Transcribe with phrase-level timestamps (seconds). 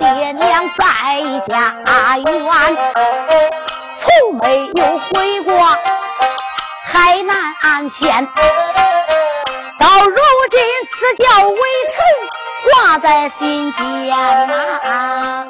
[0.00, 0.84] 爹娘在
[1.46, 1.76] 家
[2.16, 2.24] 园，
[3.98, 4.08] 从
[4.40, 5.54] 没有回过
[6.86, 8.26] 海南安县。
[9.78, 10.16] 到如
[10.50, 10.58] 今，
[10.90, 11.58] 只叫微
[11.90, 12.02] 臣
[12.72, 14.16] 挂在心间
[14.88, 15.46] 啊！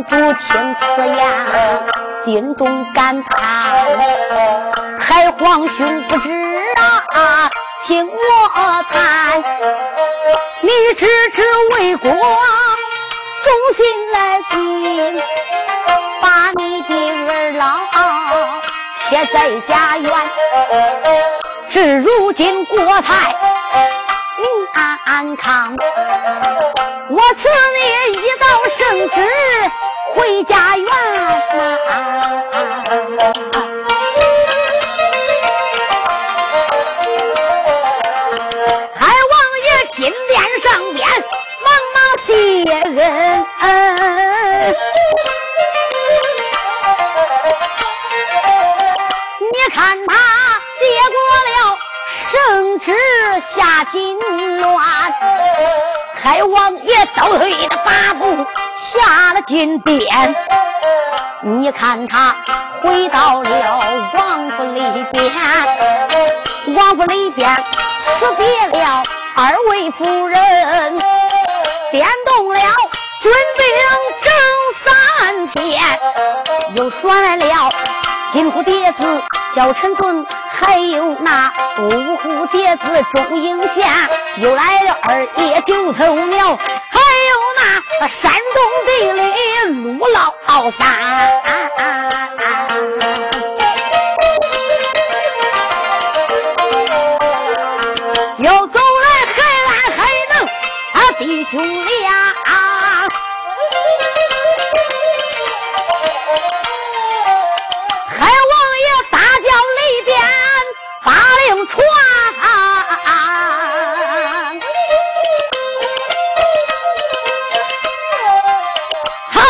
[0.00, 1.18] 明王主听此言，
[2.24, 3.74] 心中感叹：
[4.98, 6.30] 太皇兄不知
[6.76, 7.50] 啊！
[7.86, 9.44] 听我谈，
[10.62, 11.42] 你只知
[11.76, 12.18] 为国忠
[13.76, 15.22] 心来尽，
[16.22, 16.94] 把你的
[17.28, 17.80] 儿郎
[19.08, 20.10] 撇在家园，
[21.68, 23.34] 至如今国泰
[24.38, 24.46] 民
[25.04, 25.76] 安康，
[27.10, 28.46] 我赐你一道
[28.78, 29.20] 圣旨
[30.14, 30.86] 回家园。
[38.94, 39.32] 海王
[39.64, 41.06] 爷金殿上边
[41.64, 42.32] 忙忙谢
[43.60, 43.64] 恩，
[49.40, 50.12] 你看他
[50.78, 51.16] 接过
[51.46, 51.56] 了
[52.08, 52.88] 圣旨
[53.40, 54.22] 下金銮，
[56.14, 58.46] 海王爷倒退的八步
[58.92, 60.34] 下了金殿。
[61.42, 62.36] 你看他
[62.82, 63.50] 回到了
[64.14, 64.80] 王府里
[65.12, 65.32] 边，
[66.74, 67.64] 王府里边
[68.04, 68.44] 辞别
[68.80, 69.02] 了
[69.36, 70.98] 二位夫人。
[71.90, 72.60] 点动了
[73.20, 73.66] 军兵
[74.22, 74.32] 整
[74.84, 75.80] 三千，
[76.76, 77.68] 又选来了
[78.32, 79.22] 金虎蝶子
[79.56, 80.24] 叫陈尊，
[80.62, 87.34] 还有那五虎蝶子钟英霞，又来了二爷九头鸟，还有
[87.98, 90.86] 那山东地里鲁老三。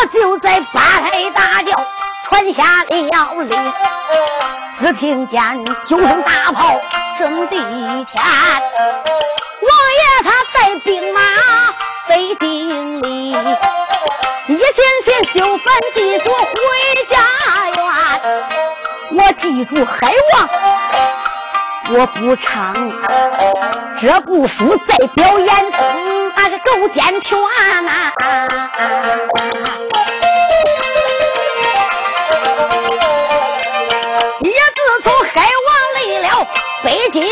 [0.01, 1.79] 我就在八抬大轿
[2.23, 3.73] 传下了令，
[4.73, 6.81] 只听见九声大炮
[7.19, 8.23] 震地天。
[9.61, 11.21] 王爷他带兵马
[12.07, 13.35] 飞定里，一
[14.47, 14.57] 心
[15.05, 16.45] 心修坟祭祖回
[17.07, 17.15] 家
[17.69, 17.77] 园。
[19.11, 20.49] 我记住海王，
[21.99, 22.91] 我不唱
[24.01, 25.71] 这部书再表演
[26.35, 27.37] 那个勾践拳
[27.85, 28.11] 呐。
[36.83, 37.29] 北京的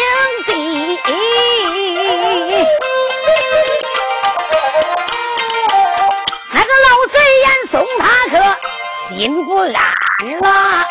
[6.52, 8.36] 那个老贼严嵩他可
[9.08, 9.74] 心不安
[10.44, 10.86] 啊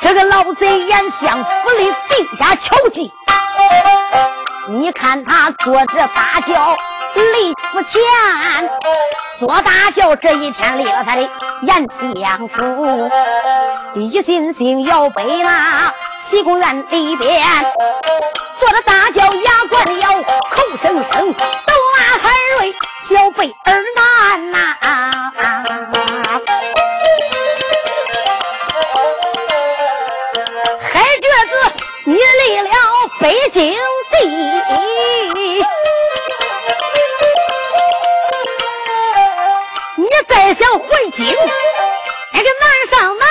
[0.00, 3.12] 这个老贼眼向府里定下囚禁
[4.68, 6.76] 你看他坐着大轿
[7.14, 8.00] 离府前，
[9.38, 11.22] 坐大轿这一天立了他的
[11.62, 13.10] 严相府，
[13.94, 15.92] 一心心要背那
[16.30, 17.42] 西宫院里边，
[18.58, 21.34] 坐着大轿牙关咬，口声声。
[22.20, 22.74] 海瑞
[23.08, 24.58] 小辈儿难呐，
[30.82, 31.52] 海瘸子
[32.04, 32.20] 你立
[32.60, 32.70] 了
[33.20, 33.72] 北京
[34.10, 34.16] 地，
[40.48, 41.26] 再想回京，
[42.32, 43.28] 那个难上难。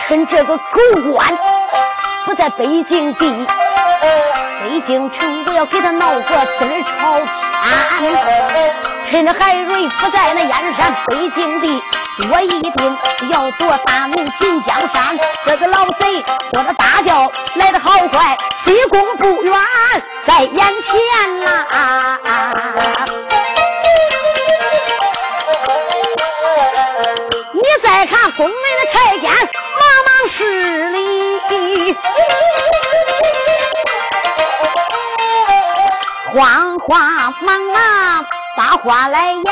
[0.00, 0.62] 趁这个狗
[1.12, 1.38] 官。
[2.24, 3.46] 不在北京地，
[4.62, 7.20] 北京城我要给他闹个四儿朝
[7.98, 8.10] 天。
[9.10, 11.82] 趁着海瑞不在那燕山，北京地
[12.18, 12.98] 我一定
[13.30, 16.22] 要夺大明锦江山这个老贼
[16.52, 18.36] 说的大叫来的好快
[18.66, 19.54] 西宫不远
[20.26, 21.66] 在眼前呐。
[27.54, 31.96] 你再看宫门的太监茫茫十里
[36.34, 39.44] 慌慌忙忙把话来言，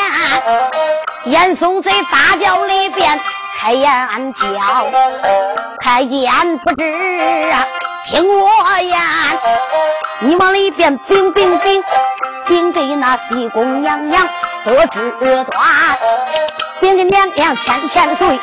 [1.24, 3.18] 严嵩在大轿里边
[3.58, 4.42] 开言叫，
[5.80, 6.84] 太监不知
[7.50, 7.66] 啊
[8.06, 8.50] 听我
[8.80, 9.00] 言，
[10.20, 11.82] 你往里边禀禀禀
[12.46, 14.28] 禀给那西宫娘娘
[14.64, 15.44] 多知端，
[16.80, 18.38] 禀给娘娘千千岁，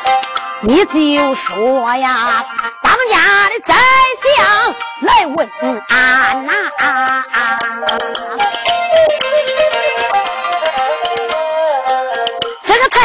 [0.62, 2.44] 你就说呀，
[2.82, 3.76] 当家的宰
[4.24, 5.50] 相来问
[5.88, 6.54] 安呐。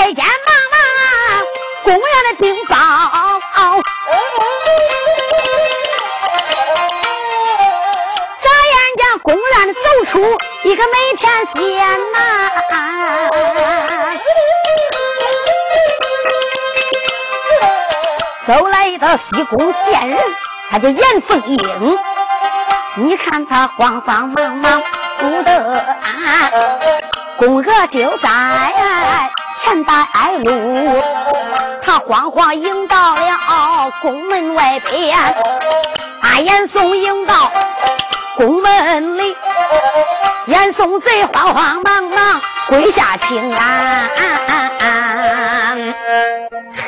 [0.02, 0.32] 太监忙
[0.72, 1.44] 忙，
[1.84, 2.75] 公园的禀报，
[8.43, 10.19] 眨眼间公园的走出
[10.64, 11.62] 一个美天仙
[12.10, 12.19] 呐，
[18.44, 20.19] 走来到西宫见人，
[20.69, 21.96] 他叫严凤英，
[22.96, 24.82] 你看他慌慌忙忙
[25.20, 26.50] 不得安，
[27.37, 29.32] 宫娥就在。
[29.72, 30.06] 前带
[30.44, 31.00] 路，
[31.80, 35.16] 他慌慌迎到了宫门外边，
[36.20, 37.50] 把严嵩迎到
[38.36, 39.34] 宫门里，
[40.44, 44.10] 严嵩贼慌慌忙忙跪下请安。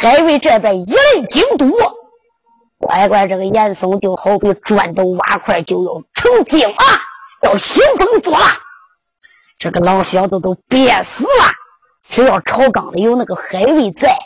[0.02, 1.72] 海瑞这边一雷惊都，
[2.78, 6.84] 乖乖这个严嵩就好比砖头瓦块就要成精啊，
[7.40, 8.42] 要兴风作浪，
[9.58, 11.63] 这个老小子都憋死了。
[12.08, 14.16] 只要朝纲里有那个海瑞在，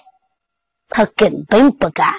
[0.88, 2.14] 他根本不敢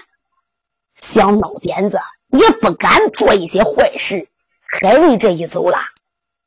[0.96, 4.28] 想闹点子，也不敢做一些坏事。
[4.66, 5.78] 海瑞这一走了，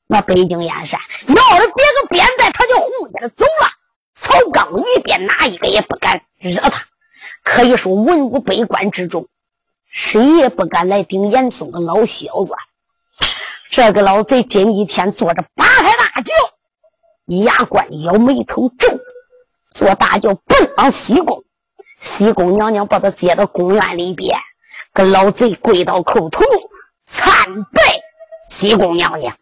[0.07, 3.69] 那北京燕山闹了别个边在，他就红着走了。
[4.15, 6.85] 曹刚里边哪一个也不敢惹他，
[7.43, 9.29] 可以说文武百官之中，
[9.91, 12.55] 谁也不敢来顶严嵩的老小子。
[13.71, 16.33] 这个老贼今一天坐着八抬大轿。
[17.27, 18.99] 牙关咬，眉头皱，
[19.71, 21.45] 坐大轿奔往西宫。
[22.01, 24.39] 西宫娘娘把他接到宫院里边，
[24.93, 26.45] 跟老贼跪到叩头
[27.07, 27.81] 参拜
[28.51, 29.37] 西宫娘娘。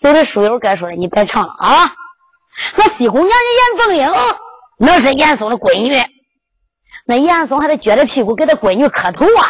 [0.00, 1.94] 有的书友该说了，你别唱了啊！
[2.76, 3.30] 那西宫娘
[3.76, 4.36] 娘严凤英，
[4.78, 6.02] 那是严嵩的闺女，
[7.04, 9.46] 那严嵩还得撅着屁股给他闺女磕头啊！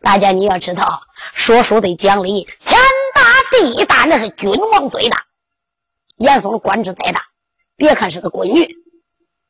[0.00, 2.78] 大家你要知道，说书得讲理，天
[3.14, 5.24] 大地大，那是君王最大。
[6.16, 7.26] 严嵩的官职再大，
[7.76, 8.76] 别看是个闺女，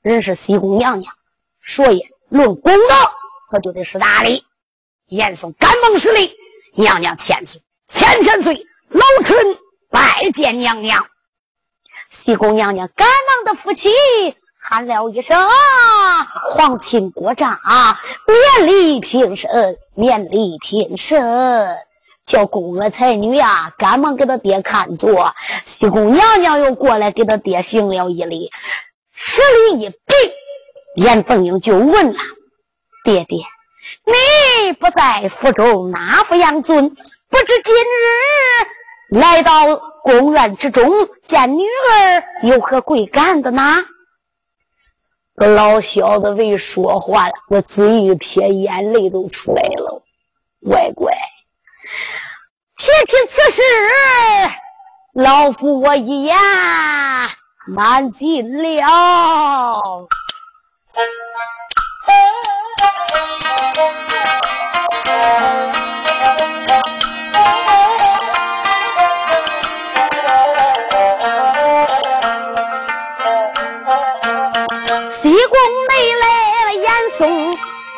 [0.01, 1.15] 人是西宫娘娘，
[1.63, 3.15] 所以论公道，
[3.51, 4.45] 他就得是大礼。
[5.07, 6.35] 严嵩赶忙施礼，
[6.73, 9.37] 娘娘千岁，千千岁，老臣
[9.91, 11.07] 拜见娘娘。
[12.09, 13.91] 西宫娘娘赶忙的扶起，
[14.59, 15.39] 喊了一声
[16.55, 17.59] ：“皇亲国丈，
[18.27, 21.77] 免礼平身，免礼平身。”
[22.27, 25.35] 叫宫娥才女呀，赶忙给他爹看座。
[25.65, 28.51] 西宫娘娘又过来给他爹行了一礼，
[29.13, 29.97] 施礼一毕，
[30.97, 32.19] 严凤英就问了
[33.05, 33.45] ：“爹爹，
[34.07, 36.91] 你不在府中，哪副养尊？
[36.91, 40.91] 不知今日来到宫院之中，
[41.27, 43.85] 见女儿有何贵干的呢？”
[45.37, 50.05] 这老小子未说话，我嘴一撇，眼泪都出来了，
[50.65, 51.13] 乖乖。
[52.77, 53.63] 提起此事，
[55.15, 56.37] 老夫我一言
[57.75, 60.09] 难尽了。
[75.23, 75.59] 西宫
[75.89, 76.25] 内来
[76.65, 77.57] 了，严嵩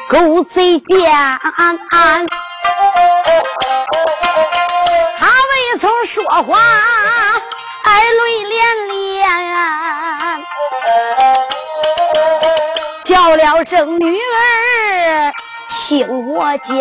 [0.09, 0.79] 狗贼
[5.79, 5.91] 从。
[6.07, 6.57] 说话
[7.83, 9.29] 爱泪连连，
[13.05, 15.33] 叫了声女儿
[15.69, 16.79] 听我讲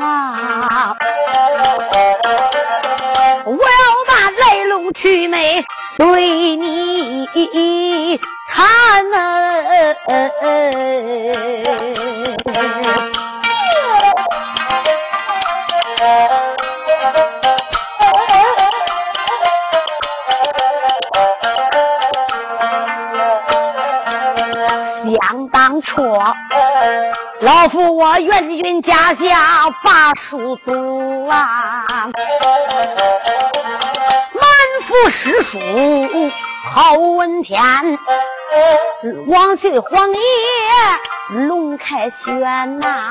[0.00, 0.96] 啊，
[3.46, 3.58] 我要
[4.08, 5.64] 把来龙去脉
[5.96, 8.20] 对你
[8.50, 9.94] 谈啊。
[27.44, 31.84] 老夫我元军家下把书读啊，
[34.32, 34.42] 满
[34.82, 35.60] 腹诗书
[36.72, 37.98] 好文篇，
[39.26, 40.18] 望去皇爷
[41.46, 43.10] 龙开轩呐，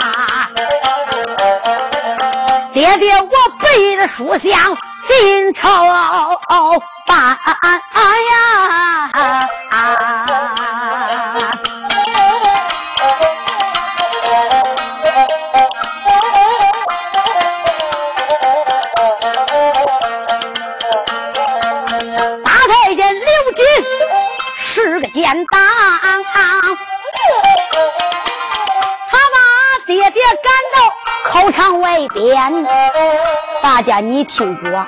[2.74, 4.52] 爹爹我背的书香
[5.08, 5.86] 进朝
[7.06, 7.38] 办
[8.32, 8.63] 呀。
[31.44, 32.66] 考场外边。
[33.62, 34.86] 大家你听过？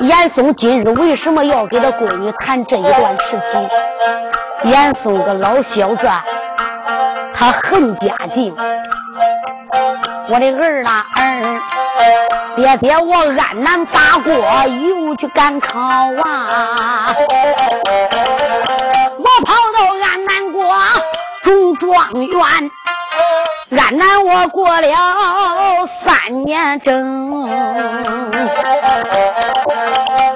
[0.00, 4.70] 严嵩今日为什么要给他闺女谈这一段事情？
[4.70, 6.06] 严嵩个老小子，
[7.32, 8.54] 他恨家境。
[10.28, 11.60] 我的儿啊儿，
[12.54, 14.34] 爹爹我安南八过，
[14.68, 17.16] 又去赶考啊！
[19.16, 20.76] 我跑到安南国
[21.42, 22.70] 中状元。
[23.78, 27.50] 安南我过了三年整，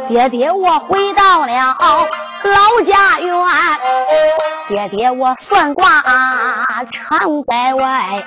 [0.09, 1.77] 爹爹我回到了
[2.43, 3.35] 老家园，
[4.69, 6.03] 爹爹我算卦
[6.93, 8.25] 常在外。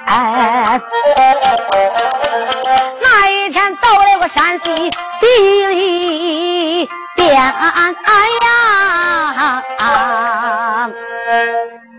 [3.02, 7.74] 那一天到了个山西地里边呀。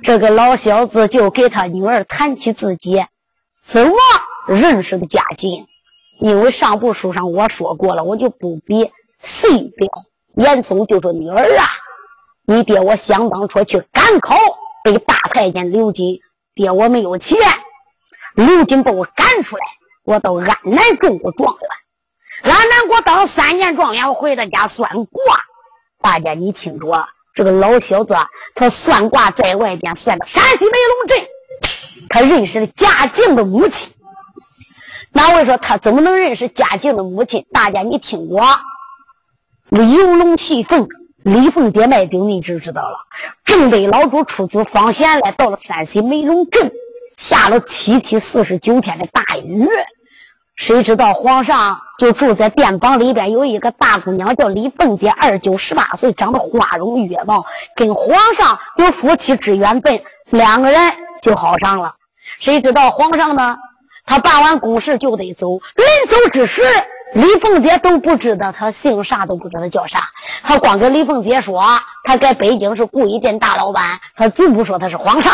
[0.02, 3.04] 这个老小子就给他女儿谈起自己
[3.62, 3.95] 怎么
[4.47, 5.66] 认识的家境，
[6.19, 9.88] 因为上部书上我说过了，我就不比谁表。
[10.35, 11.66] 严嵩就说：“女儿啊，
[12.47, 14.37] 你爹我想当初去赶考，
[14.83, 16.21] 被大太监刘金，
[16.54, 17.38] 爹我没有钱，
[18.35, 19.62] 刘金把我赶出来，
[20.02, 25.23] 我到安南中过状元，安南给我当三年状元，我回到家算卦。
[26.00, 31.29] 大家你清楚啊。”这个老小子啊，他算卦在外边算的山西梅龙镇，
[32.09, 33.93] 他认识了嘉靖的母亲。
[35.13, 37.47] 那我说他怎么能认识嘉靖的母亲？
[37.53, 38.45] 大家你听过
[39.71, 40.89] 游龙戏凤，
[41.23, 42.99] 李凤姐卖酒，你就知道了。
[43.45, 46.73] 正北老主出去访贤来，到了山西梅龙镇，
[47.17, 49.69] 下了七七四十九天的大雨。
[50.61, 61.95] 谁知道皇上就住在殿房里边，有一个大姑娘叫李凤姐，二九十八岁，长得花容月貌，跟皇上有夫妻之缘分，两个人就好上了。
[62.38, 63.57] 谁知道皇上呢？
[64.05, 66.62] 他办完公事就得走，临走之时，
[67.14, 70.11] 李凤姐都不知道他姓啥，都不知道他叫啥。
[70.43, 71.64] 他光跟李凤姐说，
[72.05, 75.33] 他在北京是故意店大老板，他就不说他是皇上。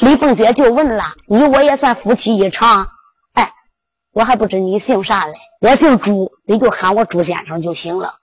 [0.00, 2.88] 李凤姐就问了：“你我也算夫妻一场？”
[4.12, 5.34] 我还不知你姓啥嘞？
[5.60, 8.16] 我姓朱，你就喊我朱先生就行了。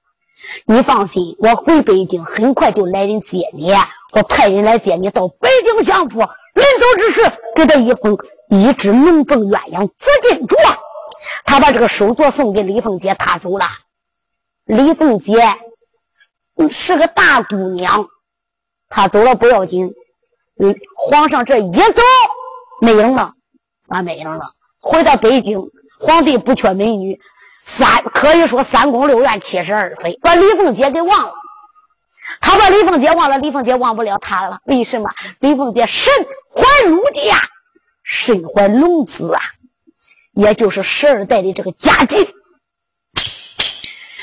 [0.65, 3.73] 你放心，我回北京很快就来人接你，
[4.13, 6.19] 我派人来接你到北京相府。
[6.19, 7.21] 临走之时，
[7.55, 8.17] 给他一封
[8.49, 10.55] 一只龙凤鸳鸯紫金镯。
[11.43, 13.65] 他把这个手镯送给李凤姐，他走了。
[14.65, 15.33] 李凤姐
[16.69, 18.09] 是个大姑娘，
[18.89, 19.93] 她走了不要紧。
[20.59, 22.01] 嗯，皇上这一走
[22.79, 23.33] 没影了，
[23.87, 24.53] 啊，没影了。
[24.79, 25.71] 回到北京。
[25.99, 27.19] 皇帝不缺美女，
[27.65, 31.33] 三可以说三宫六院七十二妃，把李凤姐给忘了。
[32.39, 34.59] 他把李凤姐忘了，李凤姐忘不了他了。
[34.63, 35.09] 为什么？
[35.39, 36.13] 李凤姐身
[36.55, 37.37] 怀禄呀，
[38.01, 39.41] 身怀龙子啊，
[40.31, 42.27] 也就是十二代的这个家境。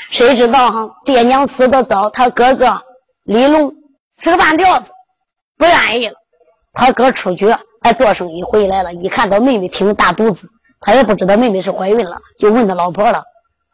[0.09, 0.95] 谁知道哈？
[1.05, 2.83] 爹娘死的早，他哥哥
[3.23, 3.75] 李龙
[4.23, 4.91] 是个半吊子，
[5.57, 6.15] 不愿意了。
[6.73, 7.45] 他哥出去
[7.81, 10.49] 来做生意回来了，一看到妹妹挺大肚子。
[10.79, 13.23] 他也不知道妹妹是怀孕了，就问他老婆了：“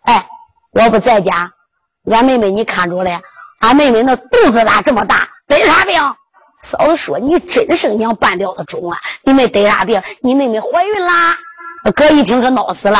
[0.03, 0.27] 哎，
[0.71, 1.51] 我不在家，
[2.09, 3.21] 俺妹妹你看着了？
[3.59, 5.29] 俺妹妹那肚子咋这么大？
[5.47, 5.99] 得啥病？”
[6.63, 8.97] 嫂子说：“你真是娘半吊子种啊！
[9.23, 10.01] 你没得啥病？
[10.21, 11.37] 你妹妹怀孕啦！”
[11.93, 12.97] 哥一听可闹死了。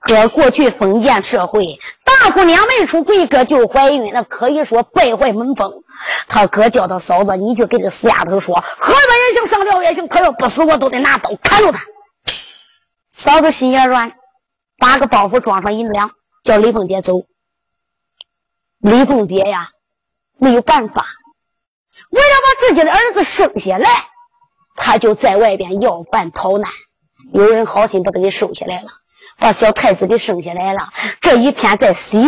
[0.00, 5.84] 哥过去封建社会，大姑娘没出柜，哥就怀孕，那可以说败坏门风。
[6.26, 11.84] 他哥叫他嫂子，你去给这死丫头说，喝了也行，上吊也行，他要不死，我都得拿刀砍了他。
[13.16, 14.12] 嫂子心也软，
[14.76, 16.10] 把个包袱装上银两，
[16.42, 17.22] 叫李凤姐走。
[18.78, 19.70] 李凤姐呀，
[20.36, 21.06] 没有办法，
[22.10, 23.88] 为了把自己的儿子生下来，
[24.74, 26.68] 她就在外边要饭逃难。
[27.32, 28.88] 有人好心把他给收下来了，
[29.38, 30.88] 把小太子给生下来了。
[31.20, 32.18] 这一天在洗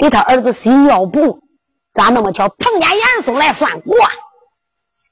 [0.00, 1.42] 给他儿子洗尿布，
[1.92, 4.10] 咋那么巧碰见严嵩来算卦？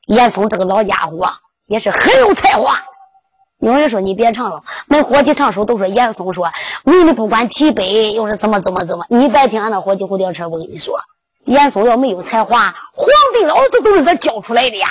[0.07, 2.83] 严嵩这个老家伙啊也是很有才华。
[3.61, 6.50] 有人说你别唱了，那伙计唱首都说严嵩说，
[6.85, 10.49] 你你不管提北又是怎么怎么怎么，你别听俺那伙计胡吊车。
[10.49, 10.99] 我跟你说，
[11.45, 14.88] 严嵩要没有才华，皇帝老子都是他教出来的呀。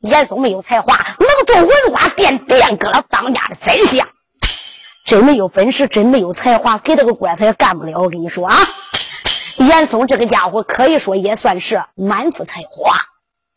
[0.00, 4.06] 严嵩没有才华，能做文化殿殿阁了当家的宰相，
[5.06, 7.98] 真没有本事，真没有才华，给他个官他也干不了。
[7.98, 8.56] 我跟你说啊，
[9.56, 12.96] 严嵩这个家伙可以说也算是满腹才华，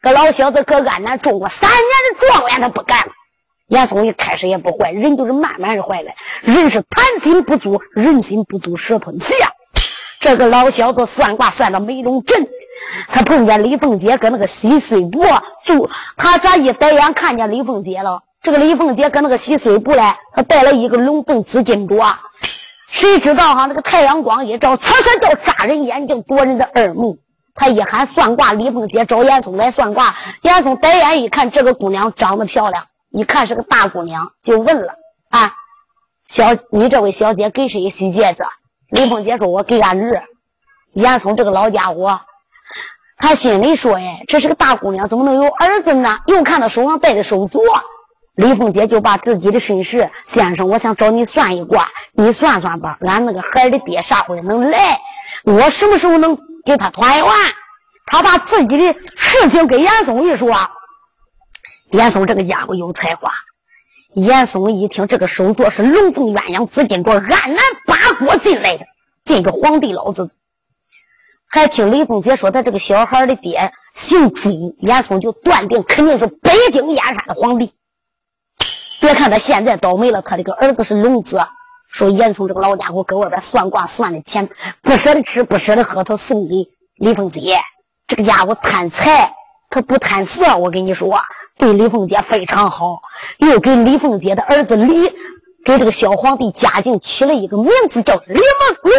[0.01, 1.79] 个老小子搁安南中过三年
[2.13, 3.11] 的状元，他不干了。
[3.73, 6.11] 严嵩一开始也不坏，人就是慢慢的坏的。
[6.41, 9.35] 人是贪心不足，人心不足蛇吞象。
[10.19, 12.47] 这个老小子算卦算到梅龙镇，
[13.07, 15.25] 他碰见李凤姐跟那个洗水部
[15.65, 18.21] 住，他这一抬眼看见李凤姐了。
[18.43, 20.01] 这个李凤姐跟那个洗水部嘞，
[20.33, 22.13] 她带了一个龙凤紫金镯。
[22.89, 23.65] 谁知道哈？
[23.65, 27.17] 那个太阳光一照，呲呲叫扎人眼睛，夺人的耳目。
[27.55, 30.15] 他一喊算卦，李凤姐找严嵩来算卦。
[30.41, 32.85] 严嵩抬眼一看，这个姑娘长得漂亮。
[33.13, 34.95] 一看是个大姑娘，就问了
[35.29, 35.53] ：“啊，
[36.27, 38.43] 小你这位小姐给谁洗戒指？”
[38.89, 40.23] 李凤姐说：“我给俺儿。”
[40.93, 42.21] 严嵩这个老家伙，
[43.17, 47.59] 他心里说：“哎，这是个大姑娘，怎么能有儿子呢？”又看到手上戴的手镯，
[48.33, 52.97] 李凤姐就把自己的身世：“先生，我想找你算一卦，你算算吧。
[53.01, 54.99] 俺那个孩儿的爹啥会能来？
[55.43, 57.25] 我什么时候能给他团圆？”
[58.11, 60.51] 他把自己的事情给严嵩一说。
[61.93, 63.31] 严嵩这个家伙有才华。
[64.13, 68.85] 严嵩一听，这个手镯是龙凤鸳鸯紫金镯，安南八国进来的，
[69.23, 70.31] 这个皇帝老子。
[71.45, 77.73] 还听李凤姐说，他这个小孩的爹姓朱，严嵩就断定肯定是北京燕山的皇帝。
[78.99, 81.45] 别看他现在倒霉了，他这个儿子是龙子。
[81.91, 84.49] 说严嵩这个老家伙搁外边算卦算的钱
[84.81, 87.59] 不舍得吃，不舍得喝，他送给李凤姐。
[88.07, 89.35] 这个家伙贪财。
[89.73, 91.19] 他不贪色，我跟你说，
[91.57, 93.01] 对李凤姐非常好，
[93.37, 95.09] 又给李凤姐的儿子李，
[95.65, 98.93] 给这个小皇帝嘉靖起了一个名字叫李梦龙。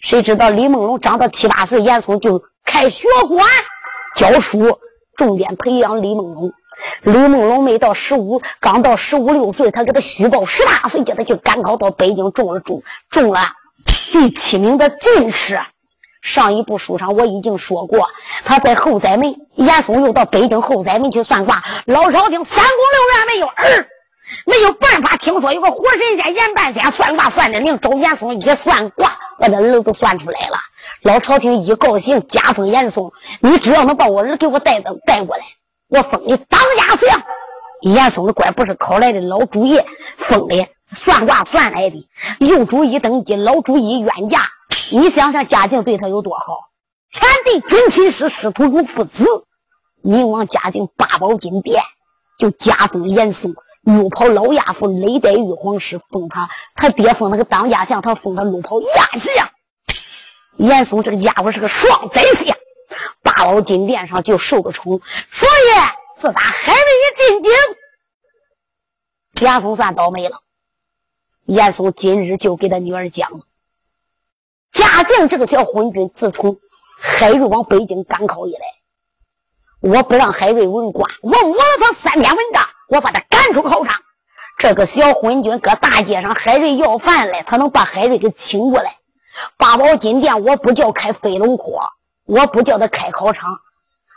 [0.00, 3.46] 谁知道李梦龙长到七八岁，严嵩就开学馆
[4.16, 4.80] 教书，
[5.14, 6.52] 重点培养李梦龙。
[7.02, 13.38] 李梦龙没到十五，刚到十五六岁，他给他虚报十八岁，叫他去赶考到北京，中了中中了
[14.10, 15.60] 第七名的进士。
[16.22, 18.08] 上一部书上我已经说过，
[18.44, 21.62] 他在后宰门，严嵩又到北京后宰门去算卦。
[21.84, 23.88] 老朝廷三宫六院没有儿，
[24.46, 25.16] 没有办法。
[25.16, 30.58] 听说有个活神仙严半仙算卦算的灵，找严嵩一算卦，把他儿子算出来了。
[31.02, 35.42] 老朝廷一高兴，加封严嵩，你只要能把我儿给我带到带过来，
[35.88, 37.22] 我封你当家相。
[37.80, 39.84] 严嵩的官不是考来的，老主爷
[40.16, 42.08] 封的，算卦算来的。
[42.38, 44.38] 右主一登基，老主一冤家。
[44.92, 46.70] 你想想，嘉靖对他有多好？
[47.10, 49.26] 前帝君亲师，师徒如父子。
[50.02, 51.82] 明王嘉靖八宝金殿
[52.38, 56.50] 就加封严嵩，鹿袍老亚父，雷代玉皇师，封他。
[56.74, 59.48] 他爹封那个当家相，他封他鹿袍亚相。
[60.58, 62.54] 严嵩这个家伙是个双宰相，
[63.22, 65.00] 八宝金殿上就受个宠。
[65.30, 67.52] 所以自打海瑞一进京，
[69.46, 70.42] 严嵩算倒霉了。
[71.46, 73.42] 严嵩今日就给他女儿讲。
[74.72, 76.58] 嘉靖这个小昏君，自从
[77.00, 78.60] 海瑞往北京赶考以来，
[79.80, 84.00] 我不让海瑞文官，我我了他三篇文章，我把他赶出考场。
[84.58, 88.96] 这个小昏君搁大街上，海瑞要饭来，他能把海瑞给请过来。
[89.56, 91.90] 八宝金殿，我不叫开飞龙坡，
[92.24, 93.58] 我不叫他开考场，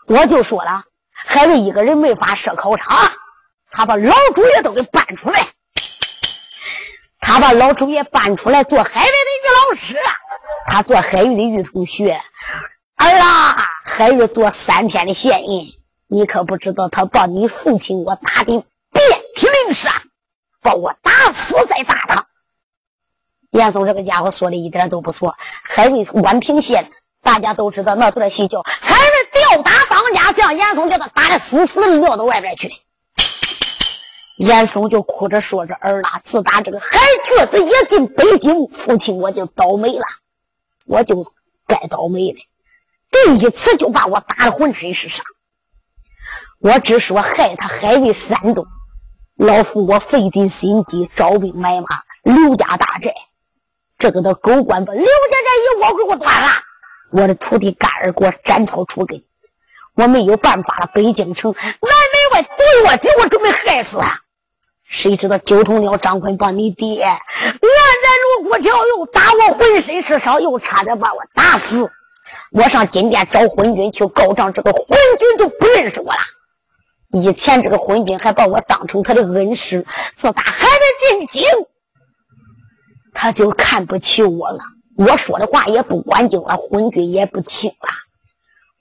[0.08, 3.12] 我就说了，海瑞一个人没法设考场，
[3.72, 5.48] 他把老主爷都给搬出来，
[7.20, 9.98] 他把老主爷搬出来做海瑞的老师。
[10.68, 12.22] 他做海玉的玉同学，
[12.96, 13.56] 儿啊，
[13.86, 15.74] 海玉做三天的县人，
[16.08, 19.06] 你可不知道他把你父亲我打的遍
[19.36, 19.94] 体鳞伤，
[20.62, 22.28] 把我打死在大堂。
[23.52, 25.36] 严嵩这个家伙说的一点都不错。
[25.64, 32.85] 海瑞宛平县，大家都知道那段戏叫海瑞吊打当家将，严嵩叫他打的死死的撂到外边去的。
[34.38, 40.06] 严嵩就哭着说着：“儿啊，自打这个海瘸子也进北京，父亲我就倒霉了。”
[40.88, 41.26] 我就
[41.66, 42.38] 该倒霉了，
[43.10, 45.26] 第一次就把我打的浑身是伤。
[46.60, 48.68] 我只说害他海瑞山东，
[49.36, 51.88] 老夫我费尽心机招兵买马，
[52.22, 53.12] 刘家大寨，
[53.98, 56.50] 这个的狗官把刘家这一窝给我端了，
[57.10, 59.24] 我的徒弟干儿给我斩草除根，
[59.96, 60.92] 我没有办法了。
[60.94, 64.22] 北京城南门外对我给我准备害死他。
[64.88, 71.92] 谁知道九头鸟张坤把你爹按在卢沟桥，又打我浑身是伤，又差点把我打死。
[72.52, 74.86] 我上金殿找昏君去告状，这个昏
[75.20, 76.20] 君都不认识我了。
[77.12, 81.44] 以前这个昏君还把我当成他的恩师，自打还没进京，
[83.14, 84.60] 他就看不起我了。
[84.98, 87.90] 我说的话也不管用了，昏君也不听了。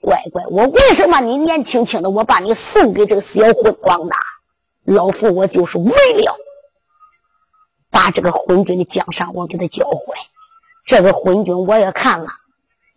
[0.01, 4.15] 乖乖，我为什么你年轻轻的，我把你送给这个小混光呢？
[4.85, 6.37] 老夫我就是为了
[7.89, 9.97] 把这个昏君的江山我给他教坏，
[10.85, 12.27] 这个昏君我也看了。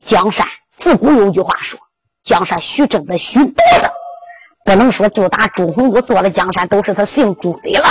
[0.05, 0.47] 江山
[0.77, 1.81] 自古有句话说
[2.23, 3.93] ：“江山须争的，须夺的。”
[4.65, 7.89] 不能说就打朱洪武做了江山都是他姓朱的了。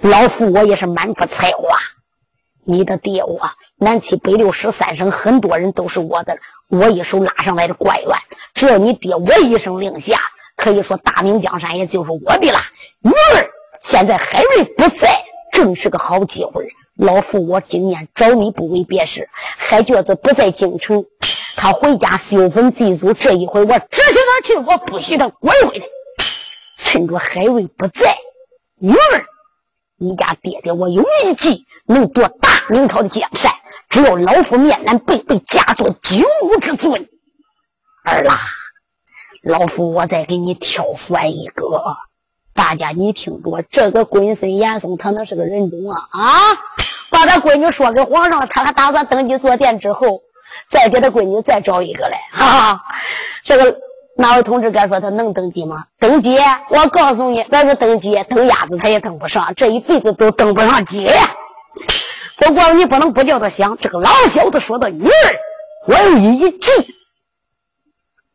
[0.00, 1.78] 老夫我也是满腹才华。
[2.64, 8.08] 你的爹我南七北六十三省很多人都是我的，我一手拉上来的官员。
[8.54, 10.20] 只要你爹我一声令下，
[10.60, 12.58] 可以说大明江山也就是我的了。
[13.00, 16.68] 女儿现在海瑞不在，正是个好机会。
[16.94, 21.06] 老夫我今年找你不为别事，海觉子不在京城，
[21.56, 23.14] 他回家修坟祭祖。
[23.14, 25.86] 这一回我只许他去，我不许他滚回来。
[26.76, 28.18] 趁着海瑞不在，
[28.78, 29.24] 女儿。
[29.96, 33.50] 你家爹爹，我有一计能夺大明朝的江山，
[33.88, 37.08] 只要老夫面南背背，假作九五之尊。
[38.04, 38.38] 儿啦，
[39.42, 41.96] 老夫我再给你挑选一个。
[42.54, 46.28] 大家你听着，这个龟孙严嵩他那是个人种啊啊！
[47.10, 50.22] 把他闺女说给皇上了，他还打算登基坐殿之后，
[50.68, 52.18] 再给他闺女再找一个来。
[52.30, 52.84] 哈哈，
[53.44, 53.80] 这个。
[54.16, 55.86] 哪位同志敢说他能登基吗？
[55.98, 56.36] 登基，
[56.68, 61.08] 我告诉你，那是登基，登鸭子他也登不上，这一辈子都登不上基。
[62.36, 65.36] 不过你不能不叫他想，这个老小子说的女儿，
[65.86, 66.70] 我有一计。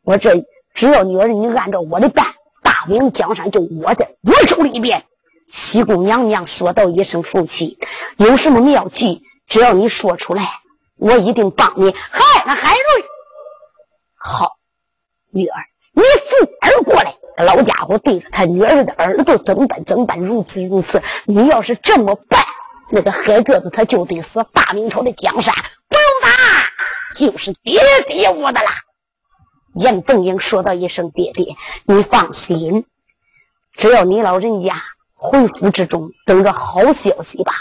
[0.02, 0.44] 我这
[0.76, 5.04] 只要女儿你按照我的办，大明江山就握在我手里边。
[5.50, 7.80] 西宫娘娘说道一声福气，
[8.18, 10.60] 有什么妙计，只要你说出来，
[10.98, 11.96] 我一定帮你。
[12.12, 13.06] 嗨，那海瑞，
[14.18, 14.58] 好，
[15.32, 15.62] 女儿。
[15.94, 19.86] 你扶儿过来，老家伙对着他女儿的耳朵怎么办？
[19.86, 20.20] 怎么办？
[20.20, 21.02] 如此如此。
[21.24, 22.44] 你要是这么办，
[22.92, 24.46] 那个海蛰子他就得死。
[24.52, 25.54] 大明朝的江山
[25.88, 26.30] 不用打，
[27.16, 28.72] 就是爹爹我的啦。
[29.76, 32.86] 严凤英说道一声：“爹爹，你放心，
[33.74, 34.82] 只要你老人家
[35.14, 37.54] 回府之中等着好消息吧。”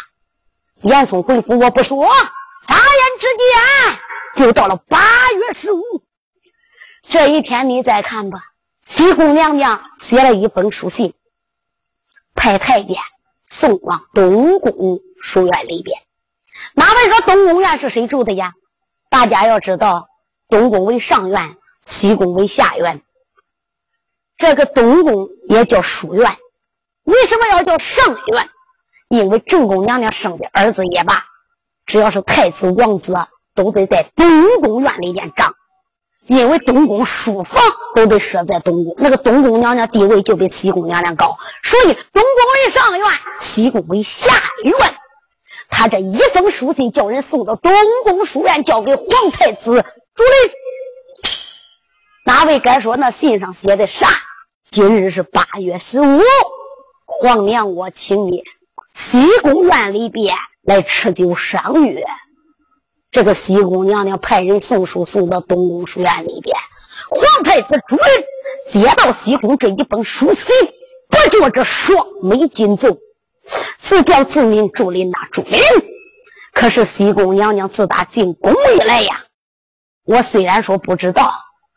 [0.80, 4.98] 严嵩回府我不说，眨眼之间就到了八
[5.32, 5.82] 月十五。
[7.02, 8.40] 这一天你再看吧，
[8.84, 11.14] 西宫娘娘写了一封书信，
[12.34, 12.96] 派太监
[13.46, 16.00] 送往东宫书院里边。
[16.74, 18.54] 哪位说东宫院是谁住的呀？
[19.10, 20.08] 大家要知道，
[20.48, 23.02] 东宫为上院，西宫为下院。
[24.36, 26.36] 这个东宫也叫书院，
[27.04, 28.48] 为什么要叫上院？
[29.08, 31.24] 因为正宫娘娘生的儿子也罢，
[31.86, 33.14] 只要是太子王子，
[33.54, 35.54] 都得在东宫院里边长。
[36.26, 37.62] 因为东宫书房
[37.94, 43.06] 都得设在东宫，那个东宫娘娘地位就比西宫娘娘高，所以东宫为上院，
[43.40, 44.32] 西宫为下
[44.64, 44.74] 院。
[45.68, 47.72] 他这一封书信叫人送到东
[48.04, 50.52] 宫书院，交给皇太子主理。
[52.26, 54.08] 哪位该说那信上写的啥？
[54.70, 56.22] 今日是八月十五，
[57.04, 58.44] 皇娘我请你
[58.94, 62.06] 西宫院里边来吃酒赏月。
[63.10, 66.56] 这个西宫娘娘派人送书送到东宫书院里边，
[67.10, 68.04] 皇太子朱林
[68.82, 70.46] 接到西宫这一封书信，
[71.10, 73.00] 不觉这双眉紧皱，
[73.76, 75.60] 自表自命朱林呐，朱林。
[76.54, 79.24] 可是西宫娘娘自打进宫以来呀，
[80.06, 81.34] 我虽然说不知道，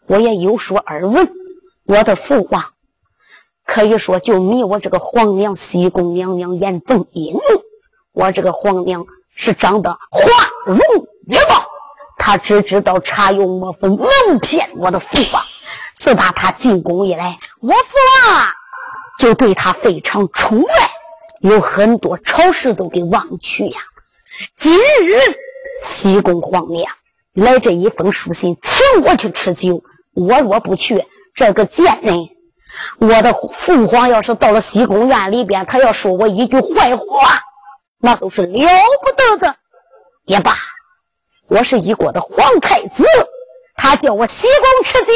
[0.08, 1.30] 我也有所耳闻。
[1.86, 2.66] 我的父王
[3.66, 7.38] 可以说就迷我这个皇娘西宫娘娘严凤英，
[8.14, 10.22] 我这个皇娘是长得花
[10.66, 10.80] 容。
[11.28, 11.66] 月貌，
[12.18, 15.44] 他只知道茶油抹粉，蒙骗我的父王。
[15.98, 17.98] 自打他进宫以来，我父
[18.30, 18.48] 王
[19.20, 20.92] 就对他非常宠爱，
[21.42, 23.80] 有很多朝事都给忘去呀。
[24.56, 25.20] 今日
[25.84, 26.94] 西宫皇娘
[27.34, 29.84] 来这一封书信，请我去吃酒。
[30.18, 32.30] 我若不去，这个贱人，
[32.98, 37.06] 我的父皇要是到了西宫院里边，他要说我一句坏话，
[38.00, 39.56] 那都是了不得的。
[40.26, 40.56] 也罢。
[41.48, 43.06] 我是一国的皇太子，
[43.76, 45.12] 他叫我西宫吃酒，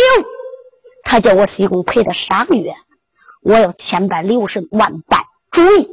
[1.04, 2.76] 他叫我西宫陪他赏月，
[3.42, 5.90] 我要千般六十万般主意，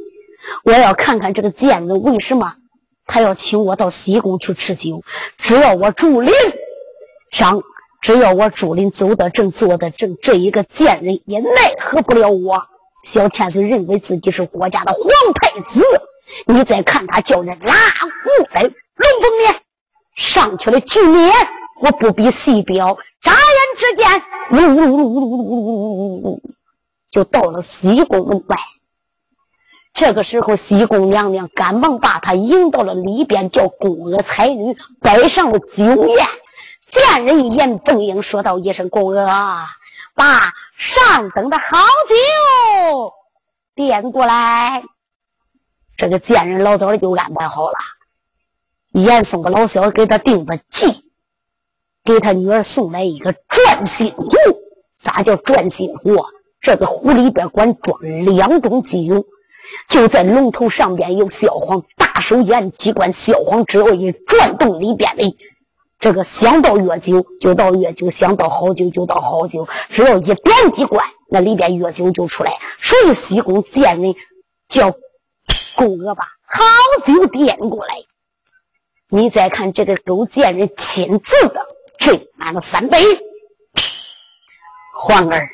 [0.63, 2.57] 我要看看这个贱人为什么
[3.07, 5.03] 他要请我到西宫去吃酒。
[5.39, 6.31] 只要我竹林
[7.31, 7.63] 上，
[8.01, 12.67] 只要我朱林走得正，坐得正，这一个贱人也奈何不了我。
[13.03, 15.83] 小千岁认为自己是国家的皇太子，
[16.45, 19.55] 你再看他叫人拉过来龙凤面。
[20.15, 21.31] 上去了局面，
[21.81, 22.97] 我不比细表。
[23.21, 23.39] 眨眼
[23.77, 25.57] 之间，呜呜呜呜呜
[25.97, 26.41] 呜呜，
[27.11, 28.57] 就到了西宫门外。
[29.93, 36.27] 这个时候，西宫娘娘赶忙把他迎到了里边，叫宫娥才女摆上了酒宴。
[36.91, 39.27] 见人严凤英说道一声：“公娥，
[40.15, 43.13] 把上等的好酒
[43.75, 44.83] 点过来。”
[45.97, 47.77] 这个贱人老早就安排好了。
[48.91, 51.03] 严嵩的老小给他定的计，
[52.03, 54.29] 给他女儿送来一个转心壶。
[54.97, 56.25] 咋叫转心壶？
[56.59, 59.27] 这个壶里边管装两种酒，
[59.87, 65.37] 就在龙头上边有小黄，大手一按机关，小黄只要一转动里边的
[65.99, 70.37] 这个想到药酒就到药酒，想到好酒就到好酒，只要一点
[70.73, 72.57] 机关，那里边药酒就出来。
[72.77, 74.15] 所以西宫见人
[74.67, 74.91] 叫
[75.75, 76.63] 宫娥把好
[77.05, 77.95] 酒点过来。
[79.09, 81.67] 你再看这个勾践人亲自的
[81.99, 82.97] 斟满了三杯，
[84.93, 85.49] 皇儿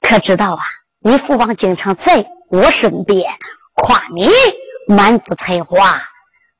[0.00, 0.62] 可知道啊？
[0.98, 3.32] 你父王经常在我身边
[3.72, 4.28] 夸你
[4.86, 6.02] 满腹才华，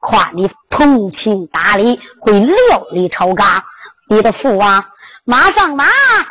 [0.01, 3.63] 夸你通情达理，会料理朝纲。
[4.09, 4.85] 你的父王
[5.25, 5.85] 马上马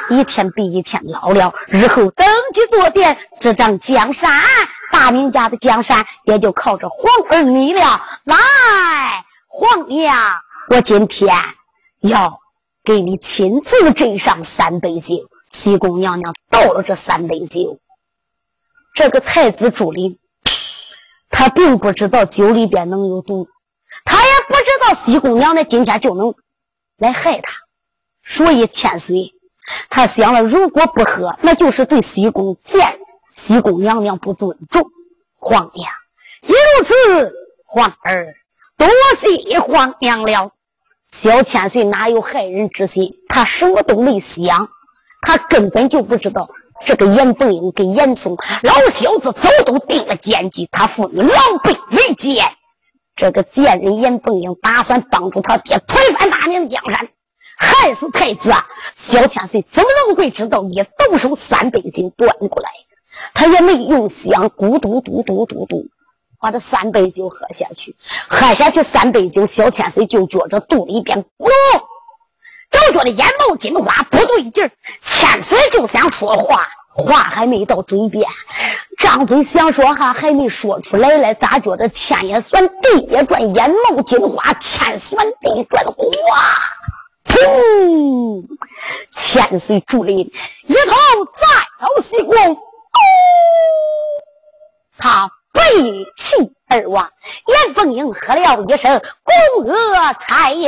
[0.09, 4.29] 一天比一天老了，日后登基坐殿，执掌江山。
[4.91, 8.03] 大明家的江山也就靠着皇儿你了。
[8.23, 8.37] 来，
[9.47, 10.17] 皇娘，
[10.69, 11.33] 我今天
[11.99, 12.39] 要
[12.83, 15.29] 给你亲自斟上三杯酒。
[15.51, 17.79] 西宫娘娘倒了这三杯酒，
[18.93, 20.19] 这个太子朱林，
[21.29, 23.47] 他并不知道酒里边能有毒，
[24.05, 26.35] 他也不知道西宫娘娘今天就能
[26.97, 27.53] 来害他，
[28.23, 29.33] 所以千岁
[29.89, 32.99] 他想了，如果不喝，那就是对西宫见。
[33.35, 34.91] 西宫娘娘不尊重
[35.37, 35.91] 皇娘，
[36.41, 37.33] 如此，
[37.65, 38.35] 皇儿
[38.77, 40.51] 多谢皇娘了。
[41.09, 43.15] 小千岁哪有害人之心？
[43.29, 44.69] 他什么都没想，
[45.21, 46.49] 他根本就不知道
[46.85, 51.29] 这个严凤英跟严嵩老小子早都定了奸计，他父女狼
[51.63, 52.45] 狈为奸。
[53.19, 57.09] 这个贱人严凤英打算帮助他爹推翻大明江山，
[57.57, 58.65] 害死太子啊。
[58.95, 60.63] 小千岁怎么能会知道？
[60.63, 62.69] 一动手，三杯酒端过来。
[63.33, 65.87] 他也没用香，咕嘟嘟嘟嘟嘟，
[66.39, 67.97] 把这三杯酒喝下去。
[68.29, 71.81] 喝下去三杯酒，小千岁就觉着肚里边咕噜，
[72.71, 74.71] 就觉得眼冒金花不对劲儿。
[75.01, 78.27] 千岁就想说话，话还没到嘴边，
[78.97, 85.95] 张嘴想说哈，还没说出来嘞，咋觉得天也酸，地也转，眼冒金花，天酸地转，哗，
[87.25, 88.45] 砰！
[89.15, 91.47] 千岁竹林一头栽
[91.79, 92.57] 到西宫。
[94.97, 97.09] 他背弃而亡，
[97.47, 100.67] 严凤英喝了一声“宫娥彩女”，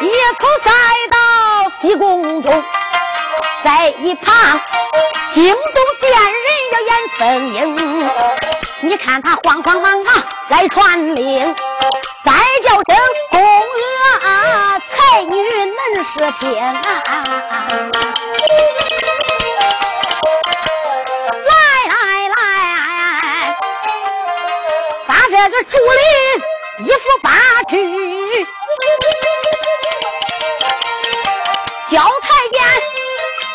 [0.00, 0.70] 一口栽
[1.10, 1.16] 到
[1.80, 2.64] 西宫中，
[3.64, 4.60] 在一旁
[5.34, 7.56] 惊动见人叫严凤英，
[8.80, 11.54] 你看他慌慌忙忙来传令。
[12.24, 12.32] 再
[12.62, 12.84] 叫声
[13.30, 16.80] 宫娥啊才女能是天啊！
[21.44, 21.52] 来
[21.88, 21.94] 来
[22.28, 23.56] 来，
[25.06, 27.30] 把这个竹林一副八
[27.68, 27.74] 句，
[31.90, 32.60] 叫太监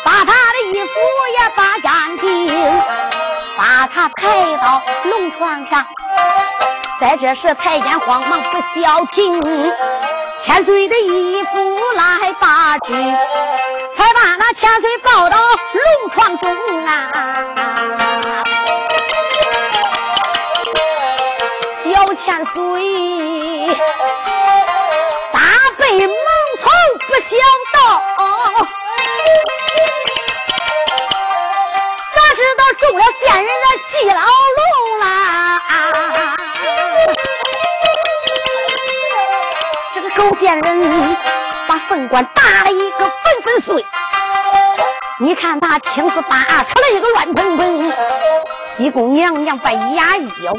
[0.04, 0.90] 把他的衣服
[1.38, 2.82] 也扒干净，
[3.56, 5.86] 把他抬到龙床上。
[7.00, 9.40] 在这时，太监慌忙不消停，
[10.42, 12.92] 千岁的衣服来拔去，
[13.96, 17.10] 才把那千岁抱到龙床中啊！
[21.94, 23.68] 小千岁
[25.32, 25.40] 大
[25.78, 26.70] 背蒙头
[27.06, 27.36] 不消
[32.74, 35.60] 中了贱人的计牢笼啦！
[40.40, 41.16] 见人
[41.68, 43.86] 把凤冠打了一个粉粉碎，
[45.20, 47.92] 你看他青丝拔出了一个乱蓬蓬。
[48.64, 50.52] 西宫娘娘把牙一咬，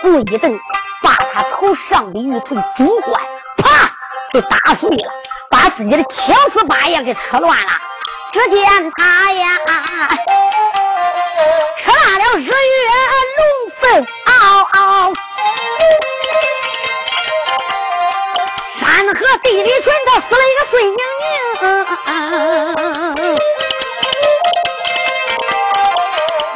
[0.00, 0.58] 噌一蹬，
[1.02, 3.22] 把他头上的玉头珠冠
[3.58, 3.90] 啪
[4.32, 5.12] 给打碎了，
[5.50, 7.72] 把自己的青丝八也给扯乱了。
[8.32, 9.58] 只见他呀，
[11.78, 12.50] 吃烂了日月
[13.38, 13.40] 龙
[13.80, 14.30] 凤嗷
[14.72, 15.12] 嗷。
[18.74, 20.96] 山河地里全都死了一个碎宁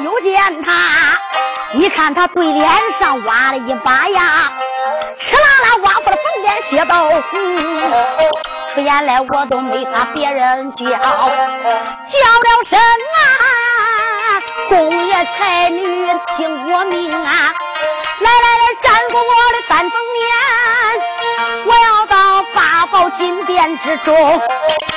[0.01, 1.20] 宁，又见他，
[1.72, 2.68] 你看他对脸
[2.99, 4.53] 上挖了一把牙，
[5.18, 7.37] 吃啦啦挖破了凤眼血豆腐，
[8.75, 11.01] 出言来我都没怕别人叫，叫了
[12.64, 12.81] 声啊，
[14.69, 17.55] 宫爷才女听我命啊，
[18.21, 20.25] 来来来，占过我的丹凤面。
[21.66, 24.42] 我要到八宝金殿之中，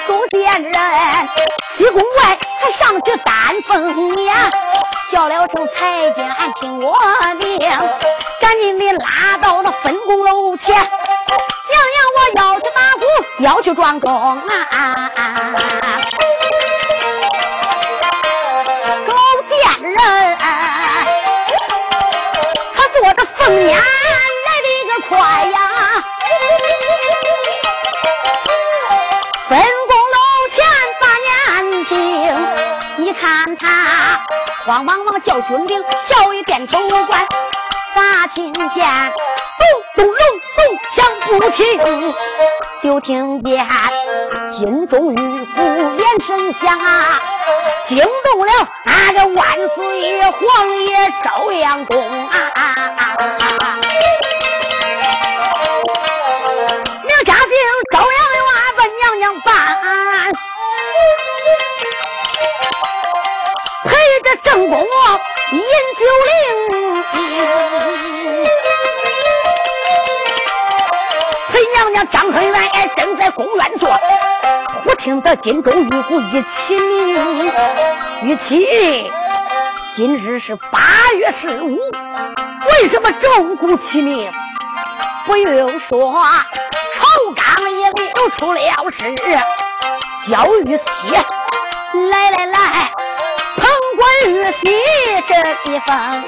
[0.07, 0.73] 勾践人，
[1.75, 4.35] 西宫外他上去丹凤眼，
[5.11, 6.97] 叫了声太监听我
[7.39, 7.59] 命，
[8.39, 10.87] 赶紧的拉到那分宫楼前，娘
[11.93, 13.05] 娘我要去打鼓，
[13.39, 15.11] 要去庄公啊！
[15.15, 15.88] 勾
[23.59, 23.83] 年来
[24.63, 25.57] 的个快呀，
[29.49, 30.17] 分工楼
[30.53, 30.57] 前
[31.01, 31.93] 把年听，
[32.97, 33.65] 你看他
[34.65, 37.27] 慌忙忙叫军兵，小雨点头关，
[37.95, 38.87] 把亲见。
[39.95, 40.59] 咚咚咚
[40.95, 42.13] 响不停，
[42.83, 43.67] 就听见
[44.53, 45.61] 金钟玉鼓
[45.97, 46.79] 连声响，
[47.85, 48.51] 惊动了
[48.85, 51.97] 那个万岁皇爷朝阳宫
[52.29, 52.35] 啊，
[57.03, 57.43] 明嘉靖
[57.91, 59.49] 朝阳的娃岁娘娘办，
[63.85, 63.89] 陪
[64.23, 64.79] 着正宫
[65.51, 65.61] 饮
[65.99, 66.29] 酒令。
[71.75, 73.99] 娘娘张恨元也正在宫院坐，
[74.83, 77.51] 忽听得金钟玉鼓一齐鸣，
[78.23, 79.11] 玉琪，
[79.95, 80.79] 今日是八
[81.17, 84.31] 月十五，为什么钟鼓齐鸣？
[85.25, 86.13] 不用说，
[86.93, 87.05] 朝
[87.35, 89.15] 纲也流出了事，
[90.29, 90.83] 焦玉琪，
[92.09, 92.91] 来来来。
[94.27, 94.61] 玉玺
[95.27, 96.25] 这一封啊，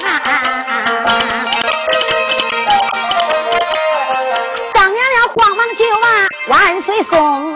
[6.72, 7.54] 万岁送。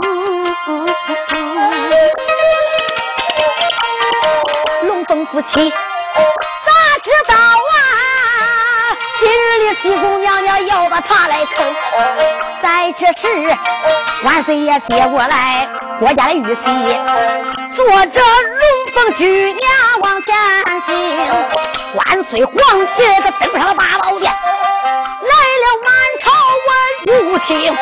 [4.82, 7.78] 龙凤夫妻咋知道啊？
[9.18, 11.74] 今日里西宫娘娘要把他来坑，
[12.62, 13.56] 在这时
[14.22, 15.66] 万岁爷接过来
[15.98, 16.60] 国家的玉玺，
[17.74, 19.24] 坐着龙凤举
[19.54, 19.62] 娘。
[20.02, 20.36] 往前
[20.82, 21.34] 行，
[21.94, 22.54] 万岁皇
[22.98, 24.30] 爷他登上了八宝殿，
[27.06, 27.72] 朝文武卿，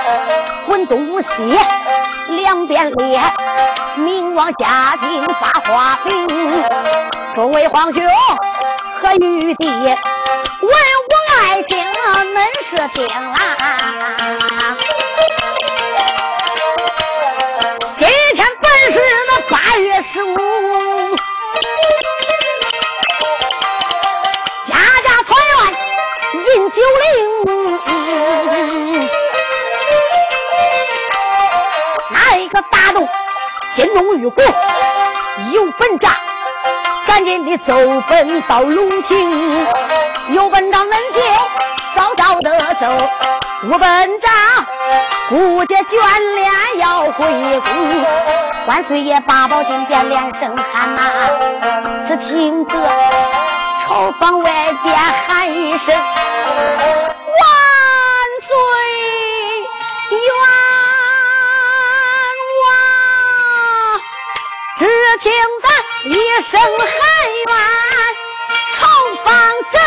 [0.66, 1.28] 混东西
[2.28, 3.22] 两边列，
[3.96, 6.26] 明王嘉靖发花饼，
[7.34, 8.02] 诸位皇兄
[9.00, 9.96] 和玉帝，文
[10.60, 10.68] 武
[11.42, 11.82] 爱听
[12.34, 14.76] 恁是听啊。
[17.96, 20.53] 今天本是那八月十五。
[33.74, 34.40] 金龙玉鼓
[35.52, 36.12] 有本账，
[37.08, 37.76] 赶紧的走
[38.08, 39.66] 奔到龙庭，
[40.30, 41.20] 有本账恁就
[41.96, 42.86] 早早的走，
[43.64, 44.30] 无本账
[45.28, 48.04] 顾家眷恋要回宫，
[48.66, 51.02] 万岁爷八宝金殿连声喊呐，
[52.06, 52.72] 只听得。
[53.86, 55.94] 朝房外边喊一声
[64.84, 65.66] ：“只听得
[66.10, 66.86] 一声喊
[67.46, 67.56] 冤，
[68.76, 68.84] 朝
[69.24, 69.24] 方
[69.72, 69.80] 阵，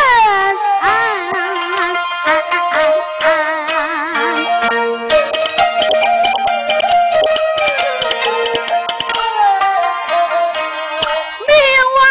[11.45, 11.53] 明
[11.93, 12.01] 王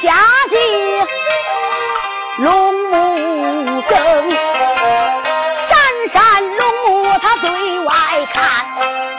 [0.00, 0.06] 驾
[0.48, 0.54] 起
[2.38, 2.48] 龙
[2.88, 2.94] 木
[3.82, 3.92] 阵，
[5.68, 5.76] 山
[6.08, 6.16] 山
[6.56, 6.62] 龙
[7.02, 7.46] 木他对
[7.80, 7.92] 外
[8.32, 8.64] 看，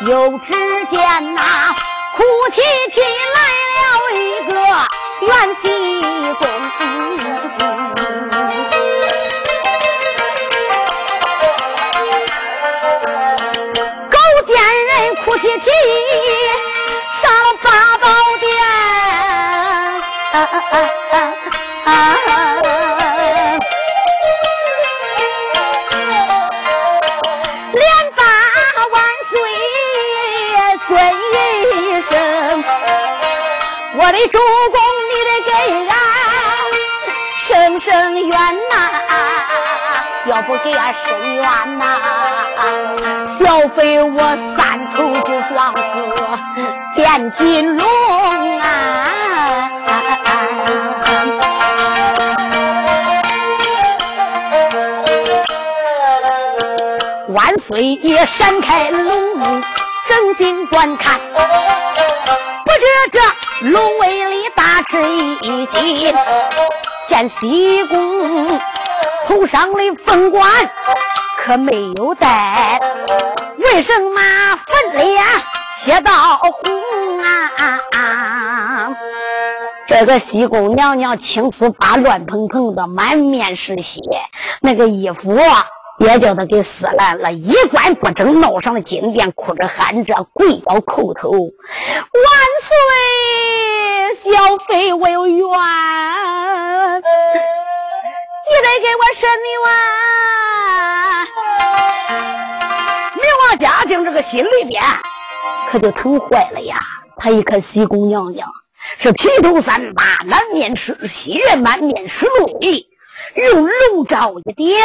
[0.07, 0.55] 有只
[0.88, 1.68] 见那。
[2.60, 3.39] 提起来
[3.80, 3.82] 了
[4.20, 4.51] 一个
[5.26, 5.32] 元
[5.62, 5.64] 西
[6.36, 6.43] 公，
[14.10, 14.14] 狗
[14.45, 14.51] 见
[14.88, 14.91] 人
[15.24, 15.72] 哭啼啼
[17.22, 18.03] 上了八宝
[18.41, 18.45] 殿。
[34.20, 34.78] 的主公，
[35.09, 35.51] 你得给
[35.88, 35.93] 俺
[37.47, 38.38] 伸伸冤
[38.70, 38.76] 呐！
[40.26, 41.86] 要不给俺伸冤呐，
[43.39, 44.22] 小飞我
[44.57, 45.80] 三头就撞死
[46.95, 48.65] 电金龙啊！
[57.30, 59.61] 万岁爷闪开龙目，
[60.09, 61.17] 正经观看。
[62.65, 63.20] 不知这
[63.62, 64.97] 龙威里大吃
[65.41, 66.16] 一惊，
[67.10, 68.60] 见西宫
[69.28, 70.49] 头上的凤冠
[71.38, 72.80] 可没有戴，
[73.57, 74.22] 为什么
[74.66, 75.22] 粉脸
[75.76, 78.95] 血道红啊！
[79.88, 83.99] 这个西宫娘娘青丝发乱蓬蓬的，满面是血，
[84.62, 85.38] 那个衣服
[86.00, 91.43] 也叫他给撕烂了，衣冠不整，闹上了金殿，哭着喊着跪倒叩头：“万
[92.62, 97.02] 岁，小妃我有冤，你
[98.64, 99.70] 得给我伸冤。”
[103.16, 104.82] 明王嘉靖这个心里边
[105.70, 106.80] 可就疼坏了呀！
[107.18, 108.50] 他一看西宫娘娘。
[108.97, 112.26] 是披头散发，满面是血，满面是
[112.62, 112.88] 泪，
[113.36, 114.82] 用龙爪一点，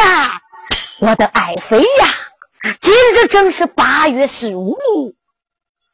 [1.00, 2.08] 我的爱妃呀！
[2.80, 4.78] 今日正是八月十五，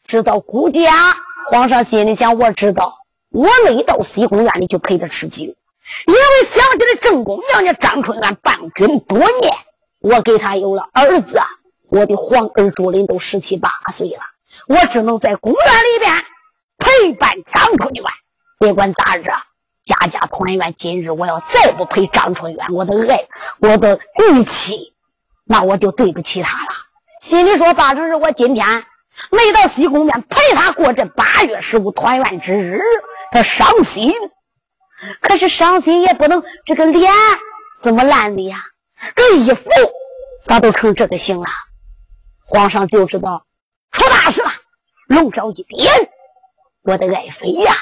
[0.07, 1.17] 知道顾家。
[1.51, 2.99] 皇上心里想：我知道，
[3.31, 9.55] 我没到西宫院里就陪他吃酒，因为想起了正宫娘娘张春元伴君多年，
[10.01, 11.41] 我给他有了儿子，
[11.89, 14.21] 我的皇儿朱林都十七八岁了，
[14.69, 16.25] 我只能在宫院里边。
[16.79, 18.05] 陪伴张春元，
[18.59, 19.33] 别管咋着，
[19.91, 20.75] 家家团圆。
[20.79, 23.27] 今日我要再不陪张春元，我的爱，
[23.59, 23.99] 我的
[24.33, 24.95] 义妻，
[25.45, 26.71] 那我就对不起他了。
[27.21, 28.85] 心里说：八成是我今天
[29.31, 32.81] 没到西宫面陪他过这八月十五团圆之日，
[33.33, 34.15] 他伤心。
[35.21, 37.13] 可是伤心也不能，这个脸
[37.83, 38.59] 怎么烂的呀？
[39.17, 39.71] 这衣服
[40.45, 41.47] 咋都成这个形了？
[42.45, 43.45] 皇上就知道
[43.91, 44.51] 出大事了，
[45.07, 46.11] 龙爪一点。
[46.83, 47.75] 我的爱妃呀，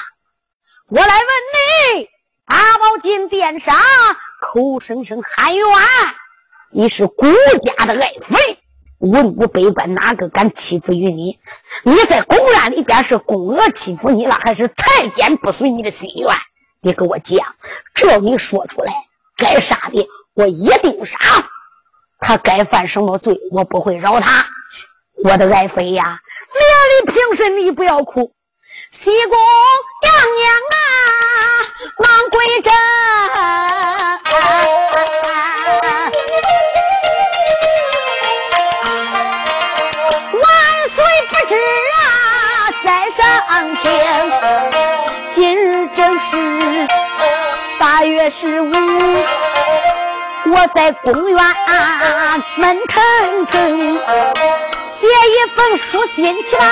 [0.91, 2.09] 我来问你，
[2.45, 3.75] 八宝金殿上
[4.41, 5.67] 口声声喊冤，
[6.71, 7.27] 你是顾
[7.61, 8.57] 家的爱妃，
[8.97, 11.39] 文武百官哪个敢欺负于你？
[11.83, 16.35] 你在宫院里边是宫娥欺负你了，还是太监不遂你的心愿？
[16.81, 17.37] 你给我讲，
[17.93, 18.91] 只要你说出来，
[19.37, 21.19] 该杀的我一定杀，
[22.17, 24.43] 他该犯什么罪，我不会饶他。
[25.23, 26.19] 我的爱妃呀，
[26.55, 28.33] 娘里平身，你不要哭。
[28.91, 29.37] 西宫
[30.01, 30.75] 娘娘啊，
[31.97, 32.71] 忙跪着，
[40.33, 40.43] 万
[40.89, 40.97] 岁
[41.29, 41.53] 不知
[41.93, 42.01] 啊，
[42.83, 43.85] 在上天。
[45.35, 46.87] 今日正是
[47.79, 48.71] 八月十五，
[50.51, 51.37] 我在公园
[52.57, 53.99] 闷腾腾，
[54.99, 56.65] 写一封书信去吧。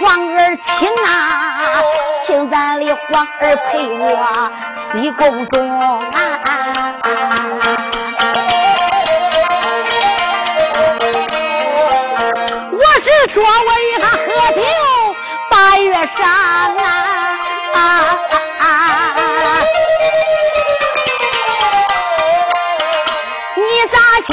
[0.00, 0.04] 皇
[0.36, 1.82] 儿请啊，
[2.26, 4.50] 请咱的皇儿陪我
[4.92, 6.14] 西宫中啊！
[12.72, 13.48] 我只说我
[13.80, 14.22] 与他喝
[14.54, 14.62] 酒
[15.50, 16.28] 八月上
[17.74, 17.76] 啊！
[23.56, 24.32] 你咋知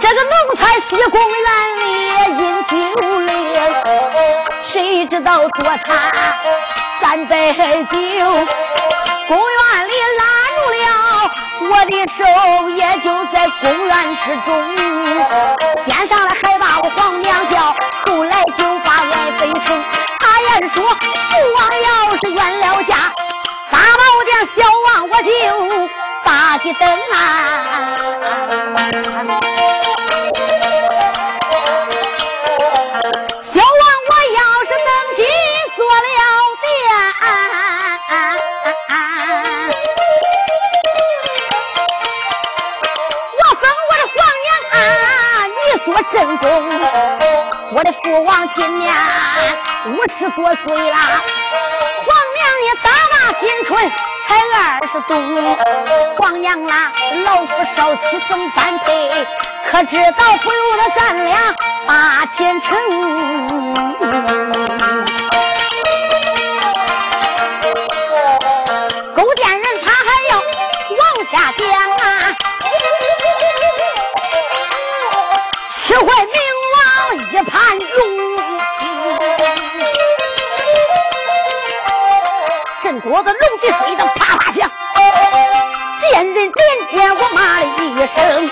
[0.00, 1.77] 这个奴才西宫院
[4.98, 6.12] 谁知道多他
[7.00, 7.60] 三杯酒，
[9.28, 10.24] 公园里拉
[10.56, 10.86] 住了
[11.70, 12.24] 我的手，
[12.70, 14.50] 也就在公园之中。
[15.86, 17.76] 先上来还把我皇娘叫，
[18.06, 19.84] 后来就把外妃称。
[20.18, 20.98] 他也说父
[21.54, 22.96] 王要是冤了家，
[23.70, 25.88] 大宝殿小王我就
[26.24, 26.82] 打起灯
[27.12, 28.97] 啊。
[46.40, 46.48] 公，
[47.72, 48.94] 我的父王今年
[49.86, 50.98] 五十多岁啦，
[52.06, 53.90] 皇娘也大把新春
[54.26, 55.16] 才二十多。
[56.16, 56.92] 皇娘啦，
[57.24, 59.26] 老夫少妻总般配，
[59.70, 61.54] 可知道不由得咱俩
[61.86, 64.47] 把前程。
[83.18, 84.70] 我的龙脊水的啪啪响，
[86.00, 88.48] 见人连见我骂了一声，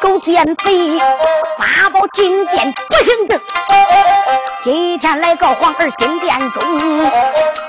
[0.00, 1.00] 狗奸贼，
[1.56, 3.40] 八宝金殿不行的。
[4.64, 7.10] 今天来告皇儿金殿中，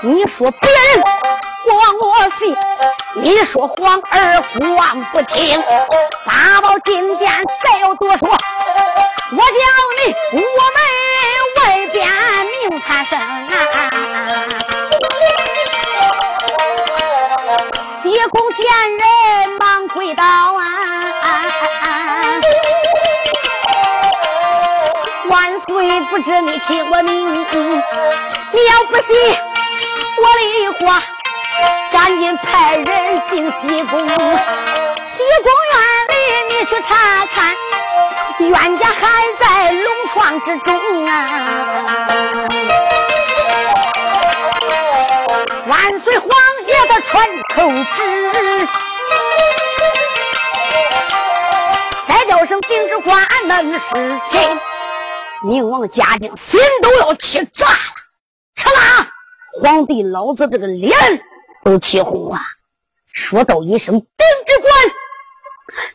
[0.00, 1.04] 你说别人
[1.68, 2.56] 忘我信，
[3.14, 5.62] 你说皇儿父王不听，
[6.24, 7.30] 八宝金殿
[7.64, 9.52] 再要多说，我叫
[10.04, 10.78] 你我们
[11.58, 12.10] 外边
[12.70, 13.20] 命惨生
[18.64, 19.04] 见人
[19.58, 20.62] 忙跪倒啊！
[25.28, 29.14] 万岁不知你起我明，你要不信
[30.16, 31.02] 我的话，
[31.92, 34.08] 赶紧派人进西宫，西
[35.42, 35.76] 宫院
[36.08, 36.14] 里
[36.48, 37.54] 你去查看，
[38.38, 38.96] 冤家还
[39.40, 41.12] 在龙床之中啊！
[45.66, 46.28] 万岁皇
[47.14, 48.66] 传口旨。
[52.46, 53.88] 生金之官能是
[54.30, 54.58] 谁？
[55.48, 57.78] 宁王嘉靖心都要气炸了！
[58.54, 59.10] 吃吧！
[59.62, 60.92] 皇帝老子这个脸
[61.64, 62.38] 都气红了，
[63.14, 64.72] 说道一声：“丁之官，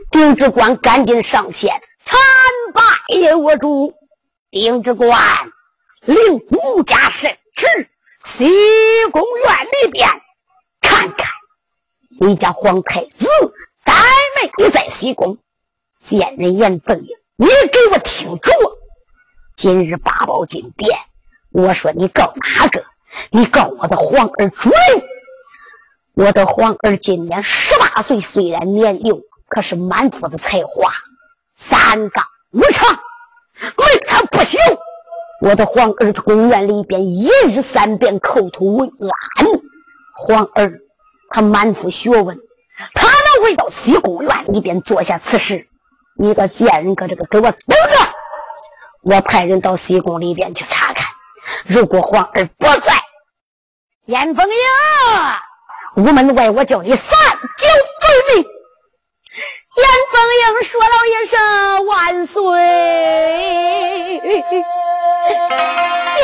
[0.10, 2.20] 丁之官，赶紧上前参
[2.74, 3.94] 拜我主。”
[4.50, 5.20] 丁之官
[6.02, 6.18] 领
[6.50, 7.68] 吴家圣旨，
[8.26, 8.50] 西
[9.12, 10.10] 宫院里边
[11.00, 11.28] 看看，
[12.20, 13.26] 你家皇太子
[13.86, 13.94] 在
[14.58, 15.38] 没在西宫？
[16.02, 18.52] 见人言凤英，你给我听着！
[19.56, 21.00] 今日八宝金殿，
[21.52, 22.84] 我说你告哪个？
[23.32, 24.78] 你告我的皇儿朱灵。
[26.16, 30.92] 我的皇儿今年十八岁，虽然年幼，可是满腹的才华，
[31.56, 33.00] 三纲五常，
[33.54, 34.60] 没他不行。
[35.42, 39.48] 我的皇儿在公园里边一日三遍口吐文案，
[40.14, 40.82] 皇儿
[41.30, 42.40] 他满腹学问，
[42.94, 45.68] 他能回到西宫院里边做下此事？
[46.18, 47.76] 你个贱人，搁这个给我等着！
[49.02, 51.08] 我派人到西宫里边去查看。
[51.66, 52.94] 如果皇儿不在，
[54.06, 57.18] 严凤英，屋门外我叫你三
[57.58, 57.68] 九
[58.02, 58.46] 分明。
[59.76, 62.42] 严凤英说了一声万岁。
[64.22, 64.42] 你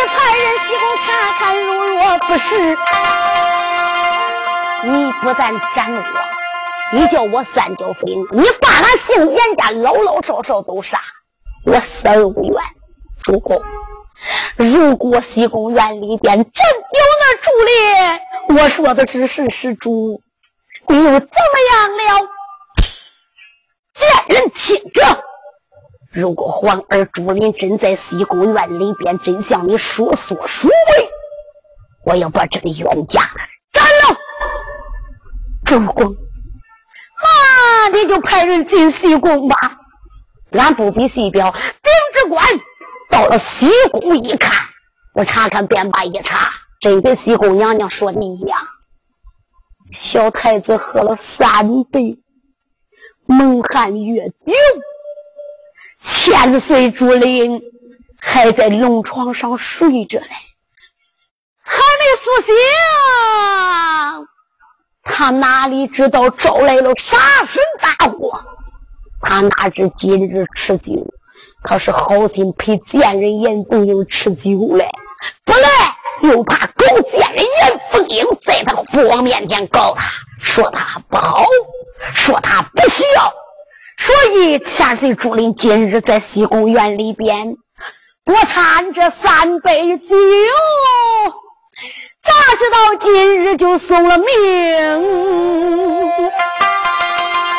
[0.07, 1.05] 派人西宫查
[1.39, 2.77] 看，如若不是，
[4.85, 6.03] 你不但斩我。
[6.93, 11.01] 你叫我三脚飞，你把俺姓严家老老少少都杀，
[11.65, 12.61] 我死而无怨。
[13.23, 13.59] 主公，
[14.55, 20.21] 如果西宫院里边真有那朱烈，我说的是事实，主，
[20.87, 22.29] 你又怎么样了？
[23.89, 25.23] 贱人听着，
[26.11, 31.09] 如果皇儿朱林真在西宫院里边，真像你所说所为，
[32.05, 33.21] 我要把这个冤家。
[35.65, 36.15] 周公。
[37.23, 39.79] 那你就派人进西宫吧，
[40.51, 41.51] 俺不比西表。
[41.51, 42.43] 丁知官
[43.09, 44.67] 到了西宫一看，
[45.13, 48.59] 我查看便罢一查，真跟西宫娘娘说的一样。
[49.91, 52.19] 小太子喝了三杯
[53.25, 54.53] 蒙汗药酒，
[56.01, 57.61] 千岁竹林
[58.19, 60.27] 还在龙床上睡着嘞，
[61.61, 62.53] 还没苏醒。
[65.05, 66.93] 他哪里知道招来了。
[66.97, 68.43] 杀身大祸？
[69.21, 71.13] 他哪知今日吃酒，
[71.63, 74.89] 他是好心陪贱人严凤英吃酒嘞，
[75.45, 75.69] 不来
[76.21, 81.45] 又怕狗贱人严凤英在他父王面前告他，说他不好，
[82.11, 83.03] 说他不孝，
[83.97, 87.57] 所以千岁朱林今日在西宫院里边，
[88.25, 90.15] 我贪这三杯酒。
[92.25, 94.27] 咋知道今日就送了命？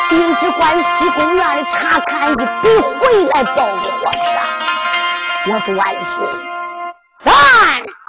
[0.09, 2.43] 丁知官西宫院里查看一笔
[2.99, 4.23] 回来报给皇上。
[5.49, 6.25] 我说万岁，
[7.23, 7.33] 俺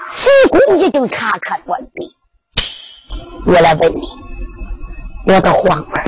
[0.09, 2.17] 西宫已经查看完毕。
[3.47, 4.03] 我来问你，
[5.27, 6.05] 我的皇儿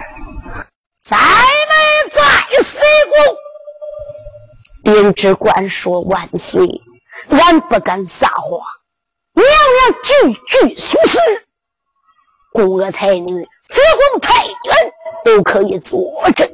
[1.03, 2.20] 在没在
[2.62, 2.78] 西
[4.84, 4.94] 宫？
[4.94, 6.82] 丁知官说：“万岁，
[7.30, 8.61] 俺不敢撒谎。”
[9.41, 11.18] 娘娘句句属实，
[12.53, 13.80] 宫娥才女、子
[14.12, 14.55] 宫太监
[15.24, 16.51] 都可以作证。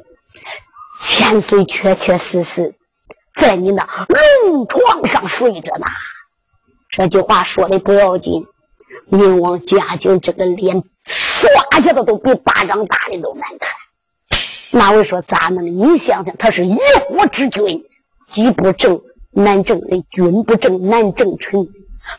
[1.03, 2.75] 千岁确确实实
[3.35, 5.87] 在你那龙床上睡着呢。
[6.91, 8.47] 这句话说的不要紧，
[9.07, 13.75] 宁王嘉靖这个脸刷下的都比巴掌大的都难看。
[14.71, 15.65] 那我说咋弄？
[15.67, 16.77] 你想想，他是一
[17.09, 17.85] 国之君，
[18.31, 21.69] 己不正难正人，君不正难正臣。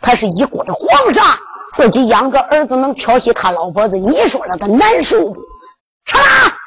[0.01, 1.37] 他是一国的皇上，
[1.73, 5.41] 自己养个儿子能调戏他老婆子，你说让他难受不？
[6.05, 6.57] 嚓啦，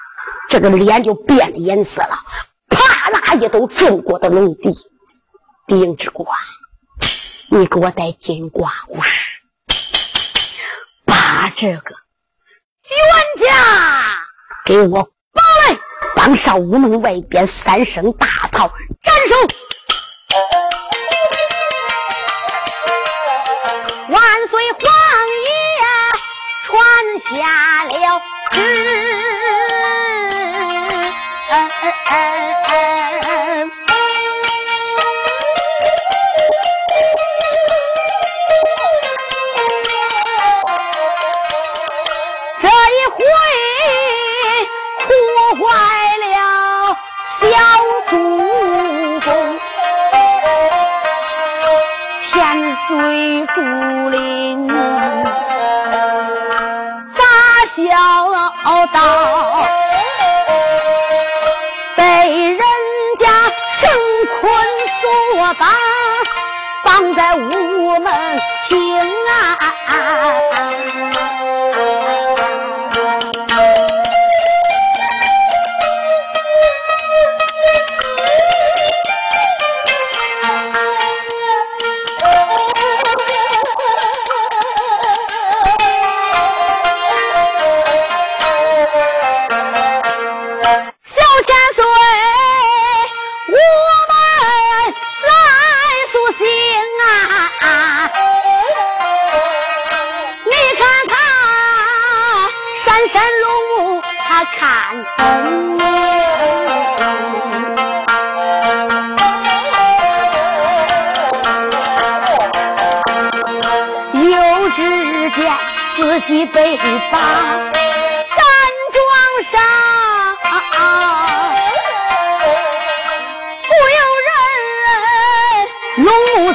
[0.48, 2.20] 这个脸就变了颜色了，
[2.68, 4.76] 啪啦一都中过的龙地。
[5.66, 6.36] 丁知官，
[7.48, 9.40] 你给我带金瓜武士，
[11.04, 11.94] 把这个
[12.88, 13.54] 冤家
[14.64, 15.78] 给我绑来，
[16.16, 19.34] 绑上屋门外边三声大炮，斩首。
[24.50, 24.82] 随皇
[25.46, 25.52] 爷
[26.64, 26.74] 传
[27.20, 28.20] 下了
[28.50, 28.58] 旨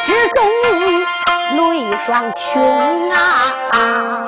[0.06, 0.46] 只懂
[1.58, 2.62] 泪双裙
[3.12, 3.18] 啊
[3.72, 4.25] 啊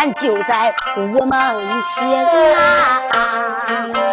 [0.00, 1.30] 俺就在屋门
[1.94, 2.24] 前
[2.56, 4.09] 啊啊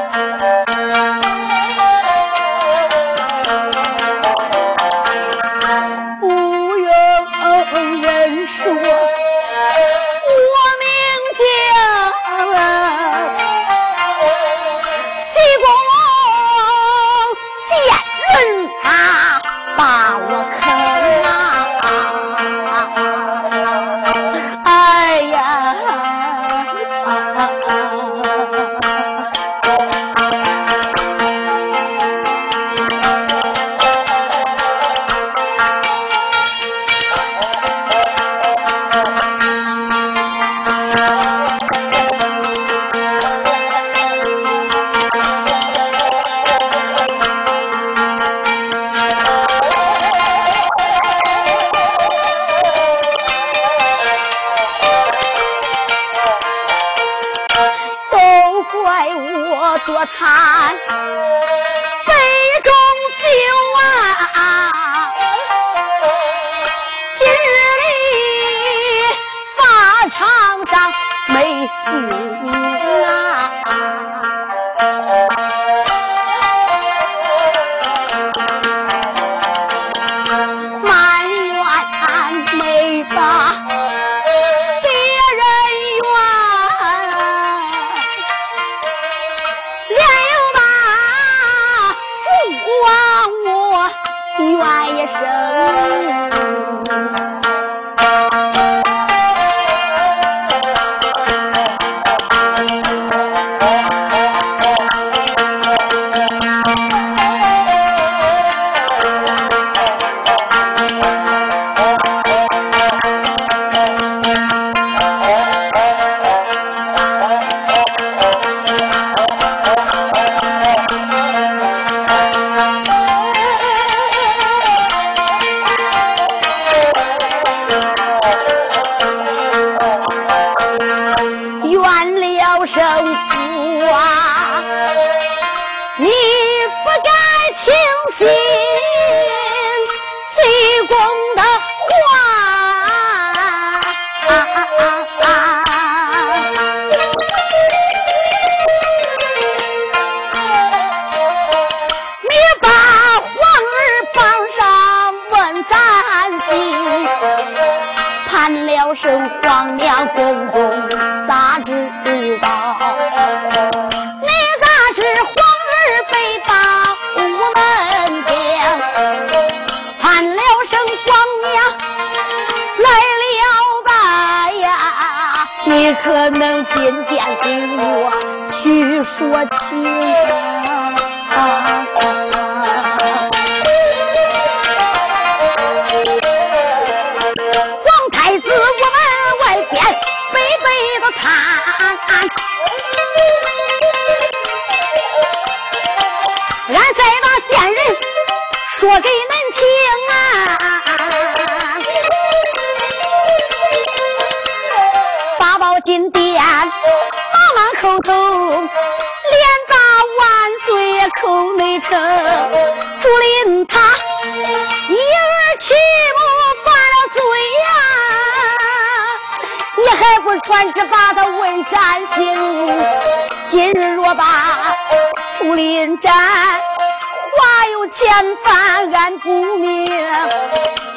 [228.43, 229.85] 犯俺不明。
[229.85, 229.95] 今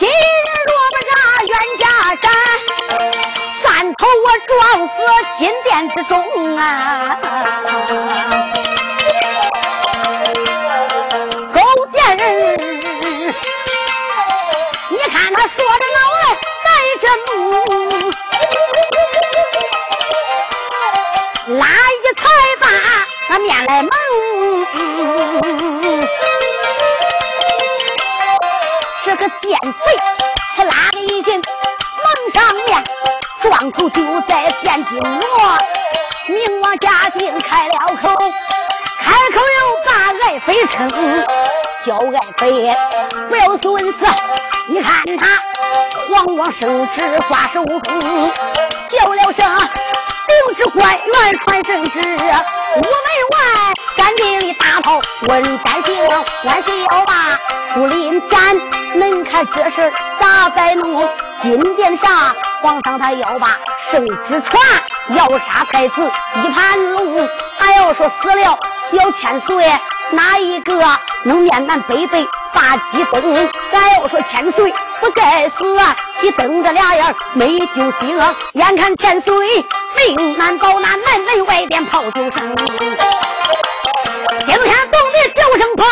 [0.08, 0.12] 日
[0.68, 1.10] 若不杀
[1.46, 1.84] 冤家
[2.16, 2.26] 斩，
[3.62, 3.64] 三
[3.94, 4.50] 头我撞
[4.88, 4.92] 死
[5.38, 6.12] 金殿之中
[6.56, 6.62] 啊！
[11.52, 11.58] 狗
[11.92, 12.24] 贱人，
[14.90, 16.24] 你看他说着恼来
[16.64, 16.68] 带
[17.00, 17.32] 着怒，
[21.58, 22.22] 拉一才
[22.60, 22.64] 把
[23.28, 23.90] 他面来蒙。
[29.42, 29.96] 见贼，
[30.56, 32.84] 他拉了一进蒙上面，
[33.42, 35.58] 撞头就在殿金罗，
[36.28, 38.08] 明王嘉靖开了口，
[39.00, 39.90] 开口又把
[40.26, 40.88] 爱妃称，
[41.86, 42.76] 叫爱妃
[43.28, 44.06] 不要损死，
[44.68, 45.42] 你看他
[46.08, 48.32] 皇王圣旨挂手中，
[48.90, 49.58] 叫了声
[50.28, 52.82] 领旨官员传圣旨，我门
[53.32, 54.98] 外干地里大炮
[55.28, 56.08] 问斩刑，
[56.44, 57.38] 万岁要把
[57.74, 58.56] 竹林斩，
[58.96, 61.06] 恁看这事咋摆弄？
[61.42, 63.58] 金殿上皇上他要把
[63.90, 64.62] 圣旨传，
[65.10, 66.10] 要杀太子
[66.42, 67.28] 一盘龙，
[67.58, 68.58] 还要说死了
[68.90, 69.70] 小千岁，
[70.12, 70.82] 哪一个
[71.24, 73.50] 能面南北北把鸡崩？
[73.70, 74.72] 还要说千岁
[75.02, 75.94] 不该死啊！
[76.22, 78.18] 你瞪着俩眼没救星，
[78.52, 79.34] 眼看千岁
[79.96, 82.56] 命难保，那南门外边炮就声，
[84.38, 85.84] 惊天动地九声炮，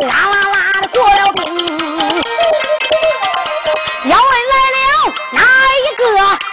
[0.00, 1.44] 啦啦啦的过了兵。
[4.08, 4.78] 要问来了
[5.32, 6.02] 哪一个？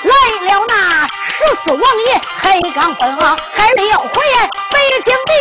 [0.04, 0.14] 来
[0.54, 4.10] 了那十四王爷黑刚峰啊，还没有回
[4.72, 4.76] 北
[5.06, 5.32] 京的，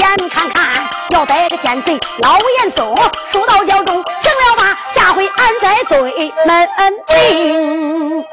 [0.00, 2.96] 眼看看要逮个奸贼老严嵩，
[3.30, 4.78] 数到教中，行了吧？
[4.94, 6.68] 下回俺再对门
[7.06, 8.24] 定。